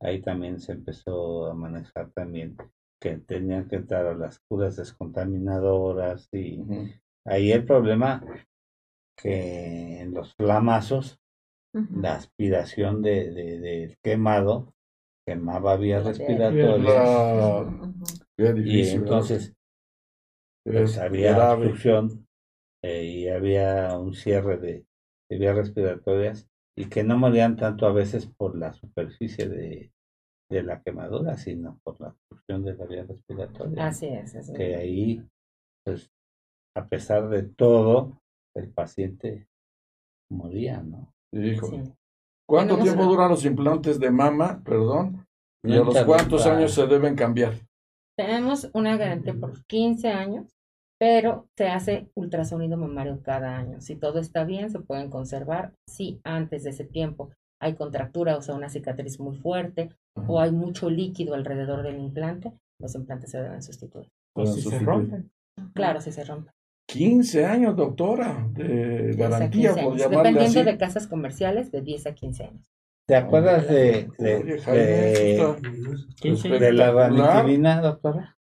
[0.00, 2.56] ahí también se empezó a manejar también
[3.00, 6.58] que tenían que entrar a las curas descontaminadoras y
[7.26, 8.22] ahí el problema
[9.16, 11.18] que en los flamazos
[12.02, 14.74] la aspiración de, de- del quemado
[15.26, 16.86] quemaba vías respiratorias.
[18.66, 19.54] y entonces
[20.64, 21.66] pues Es había grave.
[21.66, 22.26] obstrucción
[22.82, 24.84] eh, y había un cierre de,
[25.30, 26.49] de vías respiratorias
[26.80, 29.92] y que no morían tanto a veces por la superficie de,
[30.50, 33.86] de la quemadura, sino por la obstrucción de la vía respiratoria.
[33.86, 34.34] Así es.
[34.34, 34.78] así Que es.
[34.78, 35.28] ahí,
[35.84, 36.10] pues,
[36.76, 38.20] a pesar de todo,
[38.54, 39.46] el paciente
[40.30, 41.12] moría, ¿no?
[41.32, 41.84] Híjole.
[41.84, 41.92] Sí.
[42.48, 44.60] ¿Cuánto Tenemos tiempo una- duran los implantes de mama?
[44.64, 45.26] Perdón.
[45.62, 47.54] ¿Y a los cuántos años se deben cambiar?
[48.16, 50.58] Tenemos una garantía por 15 años,
[51.00, 53.80] pero se hace ultrasonido mamario cada año.
[53.80, 55.72] Si todo está bien, se pueden conservar.
[55.88, 59.88] Si antes de ese tiempo hay contractura, o sea, una cicatriz muy fuerte,
[60.28, 64.08] o hay mucho líquido alrededor del implante, los implantes se deben sustituir.
[64.34, 65.30] O Pueden si se rompen.
[65.74, 66.50] Claro, si se rompe.
[66.86, 70.62] 15 años, doctora, de 10 a garantía, 15 por Dependiendo así.
[70.64, 72.66] de casas comerciales, de 10 a 15 años.
[73.06, 75.56] ¿Te acuerdas de, de, de- eso está-
[76.20, 78.36] 15 de la ranitidina, doctora?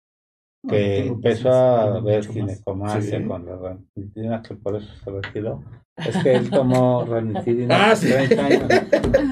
[0.67, 3.25] No, que empezó a ver ginecomastia Sí.
[3.25, 5.63] con la ranitidina, que por eso se retiró.
[5.97, 8.35] Es que él tomó ranitidina Ah, hace sí.
[8.35, 8.83] 30 años.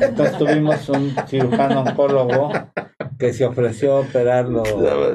[0.01, 2.51] Entonces tuvimos un cirujano oncólogo
[3.19, 4.63] que se ofreció a operarlo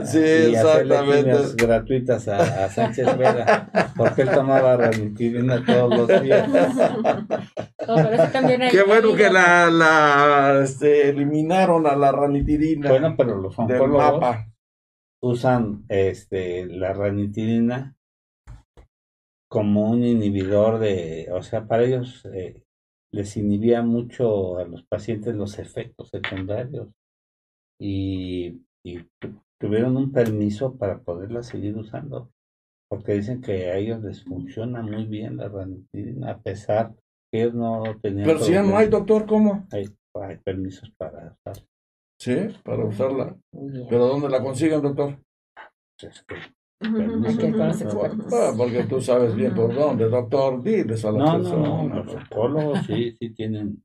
[0.04, 0.20] Sí,
[0.52, 6.48] y hacerle gratuitas a, a Sánchez Vera, porque él tomaba ranitidina todos los días.
[7.88, 13.14] Oh, pero eso también Qué bueno que la, la este, eliminaron a la ranitidina Bueno,
[13.18, 14.46] pero los del oncólogos mapa.
[15.22, 17.96] Usan este la ranitidina
[19.48, 22.62] como un inhibidor de, o sea, para ellos eh,
[23.12, 26.88] les inhibía mucho a los pacientes los efectos secundarios
[27.80, 32.30] y, y tu- tuvieron un permiso para poderla seguir usando
[32.88, 36.94] porque dicen que a ellos les funciona muy bien la ranitidina a pesar
[37.30, 39.66] que ellos no tenían Pero si ya no hay, doctor, ¿cómo?
[39.72, 41.64] hay, hay permisos para usar
[42.20, 43.34] Sí, para usarla.
[43.88, 45.16] ¿Pero dónde la consiguen, doctor?
[48.32, 50.62] Ah, porque tú sabes bien por dónde, doctor.
[50.62, 51.68] Diles a la No, no, persona.
[51.68, 53.82] no, los oncólogos sí, sí tienen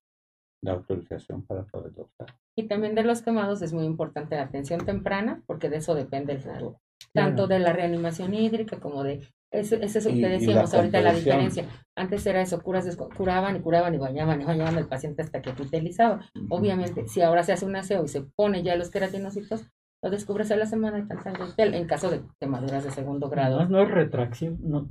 [0.61, 2.35] la autorización para poderlo usar.
[2.57, 6.33] Y también de los quemados es muy importante la atención temprana, porque de eso depende
[6.33, 6.81] el futuro.
[7.13, 9.21] Tanto de la reanimación hídrica como de...
[9.55, 11.65] Eso, es eso que y decíamos la ahorita, la diferencia.
[11.95, 15.51] Antes era eso, curas curaban y curaban y bañaban y bañaban al paciente hasta que
[15.51, 16.25] epitelizaba.
[16.49, 19.65] Obviamente, si ahora se hace un aseo y se pone ya los queratinocitos,
[20.03, 23.55] lo descubres a la semana y tan sangre en caso de quemaduras de segundo grado.
[23.55, 24.87] Además, no es retracción, no,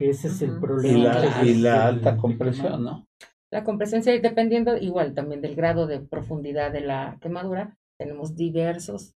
[0.00, 0.98] Ese es el problema.
[0.98, 3.06] Y la, y del- la del- alta compresión, ¿no?
[3.52, 9.14] La compresión, sí, dependiendo igual también del grado de profundidad de la quemadura, tenemos diversos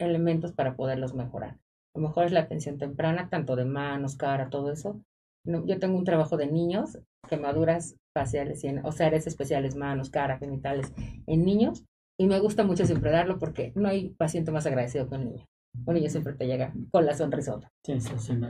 [0.00, 1.58] elementos para poderlos mejorar.
[1.94, 5.00] Lo mejor es la atención temprana, tanto de manos, cara, todo eso.
[5.44, 10.10] No, yo tengo un trabajo de niños, quemaduras faciales, y o sea, áreas especiales, manos,
[10.10, 10.92] cara, genitales,
[11.26, 11.84] en niños,
[12.18, 15.46] y me gusta mucho siempre darlo porque no hay paciente más agradecido que un niño.
[15.86, 17.70] Un niño siempre te llega con la sonrisota.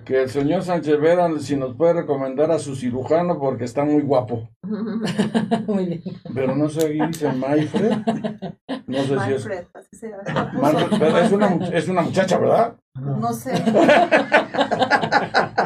[0.05, 4.03] Que el señor Sánchez Vera, si nos puede recomendar a su cirujano porque está muy
[4.03, 4.49] guapo.
[5.67, 6.03] Muy bien.
[6.35, 7.99] Pero no sé, dice Mayfred.
[8.87, 9.47] No sé si es.
[9.47, 10.11] Manfred, así se.
[10.55, 12.77] Manfred, es una, es una muchacha, ¿verdad?
[12.95, 13.53] No sé.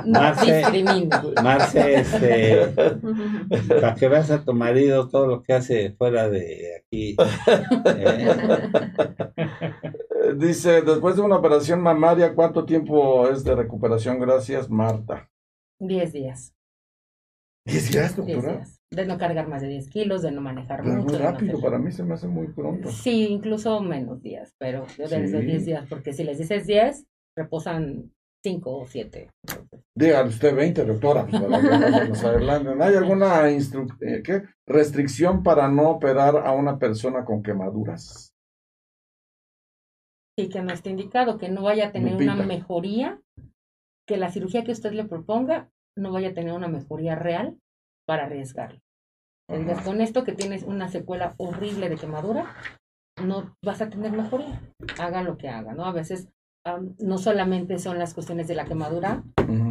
[0.05, 1.43] No Marce-.
[1.43, 2.67] Marce, este,
[3.81, 7.17] para que veas a tu marido todo lo que hace fuera de aquí.
[7.87, 8.71] Eh,
[10.37, 14.19] Dice, después de una operación mamaria, ¿cuánto tiempo es de recuperación?
[14.19, 15.29] Gracias, Marta.
[15.81, 16.55] 10 días.
[17.67, 18.57] ¿Diez días, 10 doctora?
[18.57, 18.81] días.
[18.91, 21.05] De no cargar más de 10 kilos, de no manejar Pero mucho.
[21.15, 22.91] muy no rápido, para mí se me hace muy pronto.
[22.91, 25.47] Sí, incluso menos días, pero yo desde Sí.
[25.47, 27.07] 10 días, porque si les dices 10,
[27.37, 28.13] reposan
[28.45, 29.31] 5 o 7.
[29.97, 31.43] Dígale usted 20, doctora, pues.
[32.25, 34.43] ¿Hay alguna eh, ¿qué?
[34.67, 38.34] restricción para no operar a una persona con quemaduras?
[40.37, 43.21] Y que no esté indicado, que no vaya a tener una mejoría,
[44.07, 47.59] que la cirugía que usted le proponga no vaya a tener una mejoría real
[48.07, 48.81] para arriesgarlo.
[49.47, 49.83] Ajá.
[49.85, 52.57] con esto que tienes una secuela horrible de quemadura,
[53.23, 54.61] no vas a tener mejoría.
[54.99, 55.85] Haga lo que haga, ¿no?
[55.85, 56.29] A veces
[56.99, 59.23] no solamente son las cuestiones de la quemadura,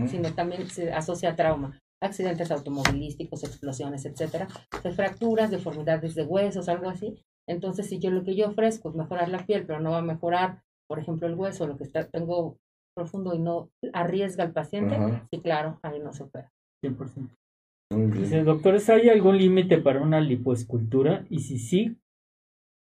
[0.07, 4.47] sino también se asocia a trauma, accidentes automovilísticos, explosiones, etcétera,
[4.95, 7.15] fracturas, deformidades de huesos, algo así.
[7.47, 10.03] Entonces, si yo lo que yo ofrezco es mejorar la piel, pero no va a
[10.03, 12.57] mejorar, por ejemplo, el hueso, lo que está, tengo
[12.95, 15.27] profundo y no arriesga al paciente, Ajá.
[15.31, 16.51] sí, claro, ahí no se opera.
[16.83, 17.29] 100%.
[17.91, 18.23] Muy bien.
[18.23, 21.25] Dice, doctores, ¿hay algún límite para una lipoescultura?
[21.29, 21.97] Y si sí,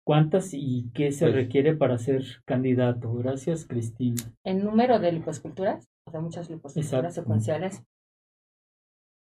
[0.06, 3.12] ¿cuántas y qué se Pues- requiere para ser candidato?
[3.14, 4.22] Gracias, Cristina.
[4.44, 7.20] En número de lipoesculturas, o sea, muchas lipoesculturas Exacto.
[7.22, 7.82] secuenciales,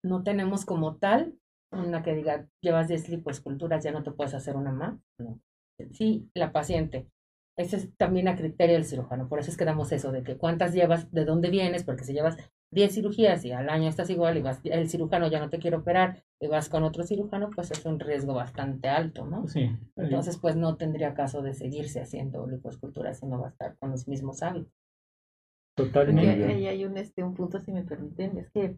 [0.04, 1.34] no tenemos como tal
[1.76, 5.00] una que diga, llevas 10 lipoesculturas, ya no te puedes hacer una más.
[5.18, 5.40] No.
[5.92, 7.08] Sí, la paciente.
[7.58, 9.30] Ese es también a criterio del cirujano.
[9.30, 12.14] Por eso es que damos eso de que cuántas llevas, de dónde vienes, porque si
[12.14, 12.38] llevas
[12.72, 15.78] 10 cirugías y al año estás igual y vas, el cirujano ya no te quiere
[15.78, 19.48] operar y vas con otro cirujano, pues es un riesgo bastante alto, ¿no?
[19.48, 19.70] Sí.
[19.96, 23.92] Entonces, pues no tendría caso de seguirse haciendo lipoesculturas si no va a estar con
[23.92, 24.74] los mismos hábitos.
[25.78, 26.46] Totalmente.
[26.46, 28.78] ahí hay un, este, un punto, si me permiten, es que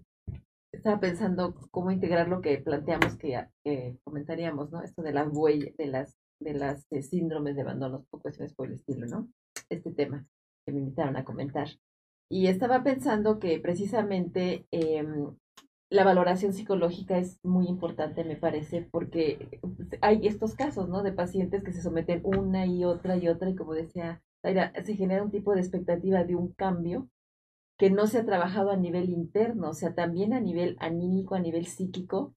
[0.78, 4.82] estaba pensando cómo integrar lo que planteamos que, que comentaríamos, ¿no?
[4.82, 8.68] Esto de las huellas, de las, de las eh, síndromes de abandono o cuestiones por
[8.68, 9.28] el estilo, ¿no?
[9.70, 10.26] Este tema
[10.66, 11.68] que me invitaron a comentar.
[12.30, 15.36] Y estaba pensando que precisamente em,
[15.90, 19.60] la valoración psicológica es muy importante, me parece, porque
[20.02, 21.04] hay estos casos, ¿no?
[21.04, 24.96] De pacientes que se someten una y otra y otra, y como decía Zaira, se
[24.96, 27.10] genera un tipo de expectativa de un cambio
[27.78, 31.40] que no se ha trabajado a nivel interno, o sea, también a nivel anímico, a
[31.40, 32.34] nivel psíquico,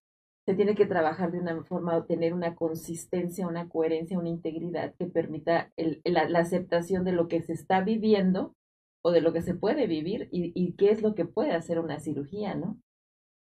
[0.47, 5.07] se tiene que trabajar de una forma, tener una consistencia, una coherencia, una integridad que
[5.07, 8.55] permita el- la, la aceptación de lo que se está viviendo
[9.03, 11.79] o de lo que se puede vivir y, y qué es lo que puede hacer
[11.81, 12.79] una cirugía, ¿no?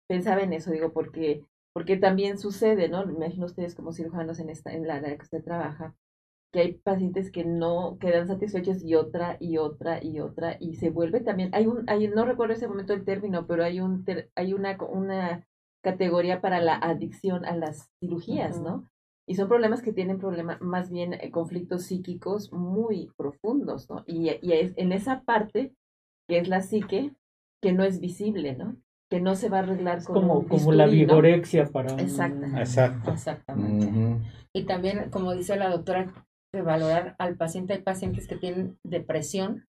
[0.08, 3.06] Pensaba en eso, digo, porque, porque también sucede, ¿no?
[3.06, 5.96] Me imagino ustedes como cirujanos en esta, en la área que usted trabaja,
[6.52, 10.90] que hay pacientes que no quedan satisfechos y otra y otra y otra y se
[10.90, 14.30] vuelve también hay un hay no recuerdo ese momento el término pero hay un ter-
[14.36, 15.48] hay una una
[15.84, 18.86] categoría para la adicción a las cirugías no
[19.28, 24.32] y son problemas que tienen problemas más bien eh, conflictos psíquicos muy profundos no y,
[24.42, 25.74] y es en esa parte
[26.28, 27.14] que es la psique
[27.62, 28.76] que no es visible no
[29.10, 32.00] que no se va a arreglar Es con como, un como la vigorexia para un-
[32.00, 32.46] Exacto.
[32.58, 33.12] Exacto.
[33.12, 33.92] Exactamente.
[34.54, 36.14] Y también, como dice la doctora,
[36.54, 37.74] de valorar al paciente.
[37.74, 39.66] Hay pacientes que tienen depresión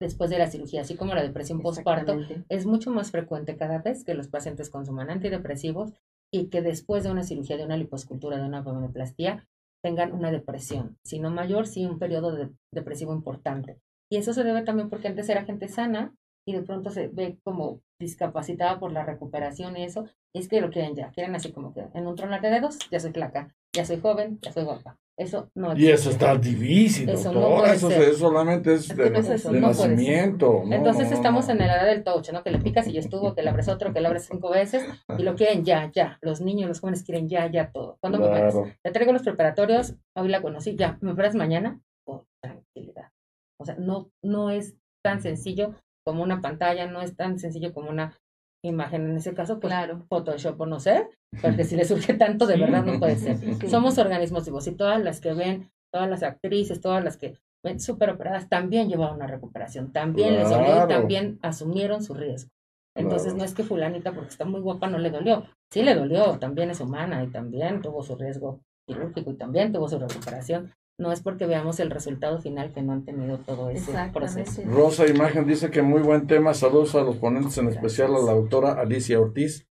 [0.00, 2.12] después de la cirugía, así como la depresión postparto.
[2.48, 5.92] Es mucho más frecuente cada vez que los pacientes consuman antidepresivos
[6.32, 9.46] y que después de una cirugía, de una liposcultura, de una abdominoplastía,
[9.82, 10.98] tengan una depresión.
[11.04, 13.78] Si no mayor, sí un periodo de- depresivo importante.
[14.10, 16.12] Y eso se debe también porque antes era gente sana
[16.46, 20.06] y de pronto se ve como discapacitada por la recuperación y eso.
[20.34, 22.78] Y es que lo quieren ya, quieren así como que en un tronar de dedos,
[22.90, 24.98] ya soy flaca, ya soy joven, ya soy guapa.
[25.18, 27.60] Eso no Y eso está difícil, Eso no doctora.
[27.62, 28.04] puede eso, ser.
[28.04, 30.62] se- solamente es Es de, no es eso, de no nacimiento.
[30.66, 31.52] No, Entonces no, no, estamos no.
[31.52, 32.42] en la edad del touch, ¿no?
[32.42, 34.84] Que le picas y ya estuvo, que le abres otro, que le abres cinco veces
[35.18, 36.18] y lo quieren ya, ya.
[36.20, 37.96] Los niños, los jóvenes quieren ya, ya todo.
[38.00, 38.52] ¿Cuándo me operas?
[38.54, 38.70] Claro.
[38.82, 40.98] Te traigo los preparatorios, hoy la conocí, ya.
[41.00, 41.80] ¿Me operas mañana?
[42.06, 43.10] Oh, tranquilidad.
[43.58, 45.74] O sea, no, no es tan sencillo
[46.04, 48.12] como una pantalla, no es tan sencillo como una
[48.62, 50.04] imagen en ese caso, pues Claro.
[50.08, 51.06] Photoshop o no sé,
[51.42, 53.36] porque si le surge tanto, de verdad no puede ser.
[53.38, 53.68] Sí.
[53.68, 57.34] Somos organismos vivos y todas las que ven, todas las actrices, todas las que
[57.64, 62.50] ven súper operadas, también llevaron una recuperación, también les dolió y también asumieron su riesgo.
[62.96, 63.38] Entonces Claro.
[63.38, 66.70] no es que fulanita porque está muy guapa no le dolió, sí le dolió, también
[66.70, 70.72] es humana y también tuvo su riesgo quirúrgico y también tuvo su recuperación.
[70.98, 74.62] No es porque veamos el resultado final que no han tenido todo ese proceso.
[74.64, 76.54] Rosa Imagen dice que muy buen tema.
[76.54, 79.68] Saludos a los ponentes, en especial a la doctora Alicia Ortiz,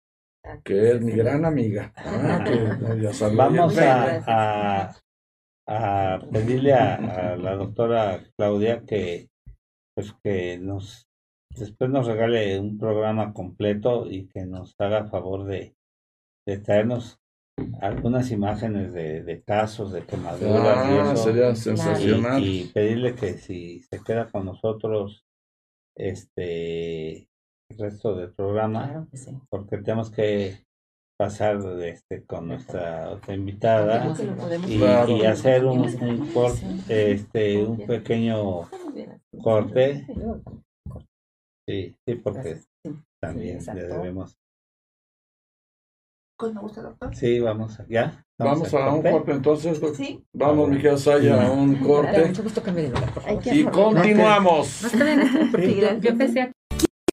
[0.64, 1.92] que es mi gran amiga.
[1.96, 3.30] Ah, que, ya.
[3.30, 4.96] Vamos a, a,
[5.68, 9.30] a pedirle a, a la doctora Claudia que
[9.96, 11.08] pues que nos
[11.58, 15.74] después nos regale un programa completo y que nos haga favor de,
[16.46, 17.18] de traernos
[17.82, 22.44] algunas imágenes de, de casos de quemaduras y Ah, eso sería y, sensacional.
[22.44, 25.24] y pedirle que si se queda con nosotros
[25.98, 27.28] este
[27.72, 29.32] el resto del programa Claro que sí.
[29.50, 30.64] porque tenemos que
[31.18, 34.14] pasar este con nuestra otra invitada
[34.68, 35.16] y, Claro.
[35.16, 38.70] y hacer un, un corte, este, un pequeño
[39.42, 40.06] corte.
[41.68, 42.58] Sí, sí, porque
[43.22, 44.36] también le debemos.
[46.38, 47.16] ¿Cuál me gusta, doctor?
[47.16, 48.26] Sí, vamos, ¿ya?
[48.38, 49.80] Vamos a un corte entonces.
[49.80, 50.22] doc- Sí.
[50.34, 52.26] Vamos, mi querida Saya, a un corte.
[52.26, 53.42] mucho gusto que me diga, por favor.
[53.54, 54.82] Y continuamos.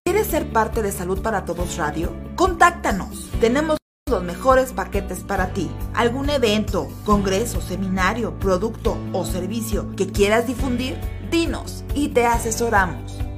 [0.04, 2.12] ¿Quieres ser parte de Salud para Todos Radio?
[2.34, 3.30] Contáctanos.
[3.40, 3.78] Tenemos
[4.10, 5.70] los mejores paquetes para ti.
[5.94, 10.96] ¿Algún evento, congreso, seminario, producto o servicio que quieras difundir?
[11.30, 13.18] Dinos y te asesoramos.